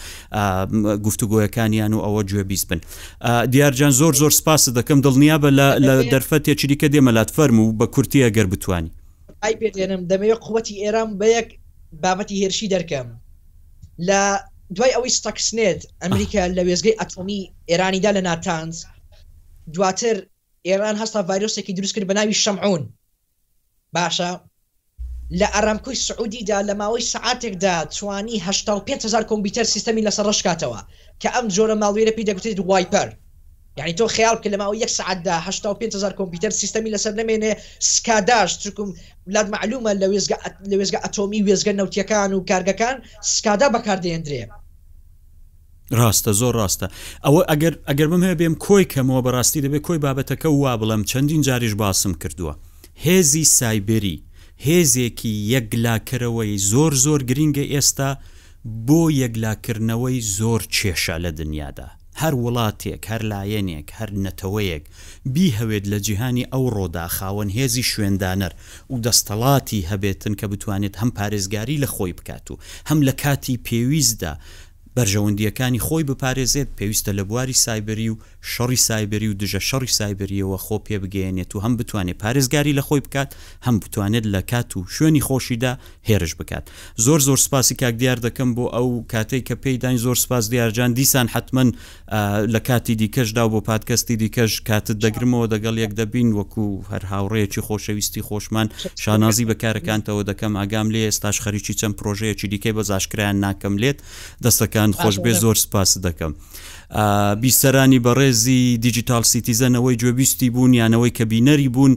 گفتوگویەکانیان 1.06 1.92
و 1.94 1.98
ئەوە 2.04 2.22
گوێ 2.28 2.42
بیست 2.50 2.66
بن 2.70 2.80
دیارجان 3.52 3.90
زۆر 4.00 4.14
زۆر 4.20 4.32
سپاس 4.40 4.62
دەکەم 4.78 4.98
دڵنیا 5.06 5.36
بە 5.42 5.50
لە 5.86 5.94
دەرفەتێ 6.12 6.52
چریکە 6.60 6.86
دێمەلات 6.94 7.30
فەرم 7.36 7.58
و 7.60 7.74
بە 7.78 7.86
کورتی 7.94 8.20
ئەگەر 8.26 8.46
بتانی 8.52 8.90
ئای 9.42 9.54
پێێنم 9.60 10.02
دەمەوێت 10.10 10.40
قوەتی 10.46 10.74
ئێران 10.84 11.10
بە 11.20 11.26
یەک 11.36 11.48
بابەتی 12.02 12.36
هێرشی 12.42 12.66
دەرکەم 12.74 13.08
لە 14.08 14.20
دوای 14.76 14.92
ئەوەی 14.96 15.12
ستاکسنێت 15.18 15.80
ئەمریکا 16.02 16.42
لە 16.56 16.62
وێزگەی 16.68 16.94
ئەتۆمی 17.00 17.40
ئێرانیدا 17.70 18.10
لە 18.16 18.22
ناتانز 18.28 18.76
دواتر 19.74 20.16
ئێران 20.68 20.96
هەستا 21.02 21.20
ڤایرۆسێکی 21.28 21.72
دروست 21.78 21.94
کرد 21.94 22.08
بە 22.10 22.14
ناوی 22.18 22.38
شەمعون 22.44 22.82
باشە 23.96 24.30
لە 25.38 25.46
ئەرامکۆی 25.54 25.94
سعودیدا 26.08 26.58
لە 26.68 26.74
ماوەی 26.74 27.02
سعاتێکدا 27.12 27.86
توانی 27.98 28.40
5هزار 28.40 29.24
کۆمپیوتەر 29.30 29.62
سیستەمی 29.72 30.04
لەسەر 30.10 30.24
ڕشکاتەوە 30.28 30.80
کە 31.22 31.28
ئەم 31.34 31.46
جۆرە 31.56 31.76
ماڵوێرە 31.82 32.12
پێ 32.16 32.22
دەگوتێت 32.28 32.58
وایپەر 32.68 33.08
یعنی 33.78 33.92
تۆ 33.98 34.06
خیال 34.08 34.36
کە 34.42 34.48
لە 34.48 34.56
ماوە 34.62 34.74
یەک 34.84 34.88
سعددا 34.90 35.40
5هزار 35.48 36.12
کۆمپیوتەر 36.18 36.48
سیستەمی 36.60 36.94
لەسەر 36.96 37.12
نمێنێ 37.18 37.56
سکاداش 37.80 38.58
چکم 38.58 38.92
لات 39.26 39.46
معلومە 39.52 39.94
لە 39.94 40.06
لە 40.70 40.76
وێزگە 40.78 41.00
ئەتۆمی 41.04 41.42
وێزگە 41.46 41.72
نەوتیەکان 41.80 42.30
و 42.32 42.44
کارگەکان 42.50 42.96
سکادا 43.34 43.68
بەکاردێندرێ 43.74 44.44
ڕاستە 45.98 46.32
زۆر 46.40 46.54
ڕاستە 46.60 46.86
ئەوە 47.24 47.42
ئەگەر 47.50 47.74
ئەگەر 47.88 48.06
بم 48.12 48.22
هەیە 48.26 48.36
بێم 48.40 48.54
کۆی 48.66 48.84
کەمەوە 48.92 49.22
بەڕاستی 49.26 49.62
دەبێت 49.64 49.82
کۆی 49.88 49.98
بابەتەکە 50.04 50.46
وا 50.46 50.74
بڵم 50.80 51.02
چەندین 51.10 51.40
جاریش 51.48 51.74
باسم 51.82 52.12
کردووە 52.22 52.54
هێزی 53.04 53.44
سایبری 53.44 54.24
هێزێکی 54.66 55.32
یەکلاکرەوەی 55.52 56.58
زۆر 56.70 56.92
زۆر 57.04 57.20
گرینگە 57.30 57.64
ئێستا 57.72 58.10
بۆ 58.86 59.00
یەکلاکردنەوەی 59.22 60.18
زۆر 60.38 60.62
کێشە 60.74 61.16
لە 61.24 61.30
دنیادا 61.40 61.88
هەر 62.20 62.34
وڵاتێک 62.42 63.02
هەر 63.10 63.22
لایەنێک 63.32 63.88
هەر 63.98 64.10
نەتەوەیەک 64.24 64.84
بیهەوێت 65.34 65.84
لە 65.92 65.98
جیهانی 66.06 66.46
ئەو 66.52 66.64
ڕۆدا 66.76 67.06
خاوەن 67.16 67.50
هێزی 67.58 67.84
شوێندانەر 67.92 68.52
و 68.92 68.94
دەستەڵاتی 69.04 69.86
هەبێتن 69.90 70.34
کە 70.40 70.46
بتوانێت 70.52 70.94
هەم 71.00 71.10
پارێزگاری 71.18 71.80
لە 71.84 71.88
خۆی 71.94 72.12
بکات 72.18 72.46
و 72.50 72.56
هەم 72.88 72.98
لە 73.08 73.12
کاتی 73.22 73.56
پێویستدا 73.68 74.34
بەرژەوەندیەکانی 74.96 75.80
خۆی 75.86 76.04
بپارێزێت 76.10 76.68
پێویستە 76.78 77.12
لە 77.18 77.22
بواری 77.28 77.52
سایبری 77.64 78.08
و 78.10 78.16
شەڕی 78.52 78.74
سایبری 78.86 79.28
و 79.28 79.34
دژە 79.40 79.60
شەڕی 79.68 79.90
سایبریەوە 79.98 80.58
خۆ 80.66 80.76
پێ 80.88 80.96
بگەێنێت 81.02 81.54
و 81.54 81.60
هەم 81.64 81.74
بتوانێت 81.78 82.18
پارێزگاری 82.22 82.74
لە 82.78 82.82
خۆی 82.88 83.00
بکات 83.06 83.30
هەم 83.66 83.76
بتوانێت 83.82 84.24
لە 84.34 84.40
کات 84.50 84.76
و 84.76 84.84
شوێنی 84.94 85.20
خۆشیدا 85.22 85.72
هێرش 86.08 86.34
بکات 86.38 86.64
زۆر 87.04 87.20
زۆر 87.28 87.38
سپاسی 87.46 87.74
کاک 87.74 87.94
دیار 88.00 88.18
دەکەم 88.26 88.50
بۆ 88.56 88.64
ئەو 88.76 88.88
کاتێک 89.12 89.42
کە 89.48 89.54
پێیدان 89.64 89.96
زۆر 90.06 90.16
سپاس 90.24 90.48
دیارجان 90.50 90.92
دیسان 90.92 91.28
حتمما 91.34 91.64
لە 92.54 92.58
کاتی 92.68 92.94
دیکەشدا 93.00 93.44
بۆ 93.52 93.58
پادکەستی 93.70 94.16
دیکەش 94.22 94.52
کاتت 94.68 94.96
دەگرمەوە 95.04 95.46
دەگەڵ 95.52 95.76
یەک 95.84 95.92
دەبین 96.00 96.28
وەکو 96.38 96.66
هەر 96.90 97.02
هاوڕەیەکی 97.12 97.60
خۆشەویستی 97.66 98.22
خۆشمان 98.28 98.66
شانازی 99.04 99.44
بەکارەکانتەوە 99.50 100.22
دەکەم 100.30 100.52
ئاگام 100.60 100.88
لێ 100.94 101.00
ئێستاش 101.08 101.36
خەریکی 101.44 101.74
چەند 101.80 101.94
پرۆژەیەکی 102.00 102.46
دیکەی 102.52 102.72
بەزاشکرایان 102.76 103.36
ناکەم 103.44 103.74
لێت 103.82 103.98
دەستەکە 104.44 104.79
ئەوانەکان 104.80 105.00
خۆش 105.00 105.16
بێ 105.24 105.32
زۆر 105.42 105.56
سپاس 105.64 105.90
دەکەم. 106.06 106.32
بیسەرانی 107.42 107.98
بەڕێزی 108.06 108.62
دیجیتال 108.86 109.22
سیتیزەنەوەی 109.32 109.96
گوێبیستی 110.02 110.50
بوون 110.54 110.72
یانەوەی 110.80 111.12
کە 111.18 111.24
بینەری 111.32 111.68
بوون 111.74 111.92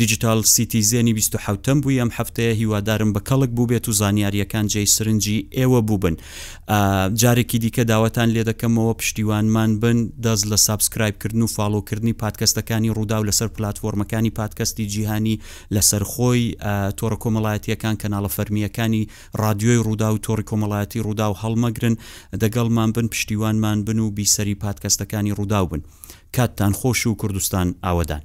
دیجیتال 0.00 0.40
سیتیزیانی 0.54 1.12
1970 1.12 1.80
بوو 1.82 1.92
ئەم 2.02 2.10
هەفتەیە 2.18 2.52
هیوادارم 2.60 3.12
بە 3.14 3.20
کەڵک 3.28 3.50
بوو 3.56 3.66
بێت 3.66 3.88
و 3.88 3.92
زانیاریەکان 4.00 4.66
جێی 4.72 4.86
سرنجی 4.86 5.48
ئێوە 5.56 5.80
بووبن 5.88 6.16
جارێکی 7.20 7.58
دیکە 7.64 7.82
داوەتان 7.90 8.28
لێ 8.34 8.44
دەکەمەوە 8.50 8.94
پشتیوانمان 9.00 9.80
بن 9.80 9.98
دەست 10.24 10.44
لە 10.50 10.56
سابسکرایبکردن 10.66 11.42
و 11.42 11.46
فالۆکردنی 11.54 12.12
پادکەستەکانی 12.22 12.90
ڕوودا 12.96 13.18
و 13.20 13.24
لەسەر 13.28 13.46
پلتفۆرمەکانی 13.56 14.30
پادکەستی 14.40 14.82
جیهانی 14.92 15.40
لەسەر 15.74 16.02
خۆی 16.12 16.42
تۆڕ 16.98 17.14
کۆمەڵایەتیەکان 17.22 17.96
کەناڵە 18.02 18.28
فەرمیەکانی 18.36 19.02
رادیۆی 19.42 19.80
ڕوودا 19.86 20.08
و 20.14 20.18
تۆڕی 20.26 20.44
کۆمەڵایەتی 20.50 20.98
ڕوودا 21.06 21.26
و 21.32 21.34
هەڵمەگرن 21.42 21.96
دەگەڵمان 22.34 22.92
بن 22.96 23.06
پشتیوانمان 23.08 23.84
بن 23.84 23.98
و 23.98 24.10
بیسەری 24.14 24.54
پادکەستەکانی 24.64 25.32
ڕوودا 25.38 25.64
بن 25.70 25.82
کاتتان 26.36 26.72
خۆش 26.72 27.06
و 27.06 27.14
کوردستان 27.16 27.74
ئاوادان. 27.84 28.22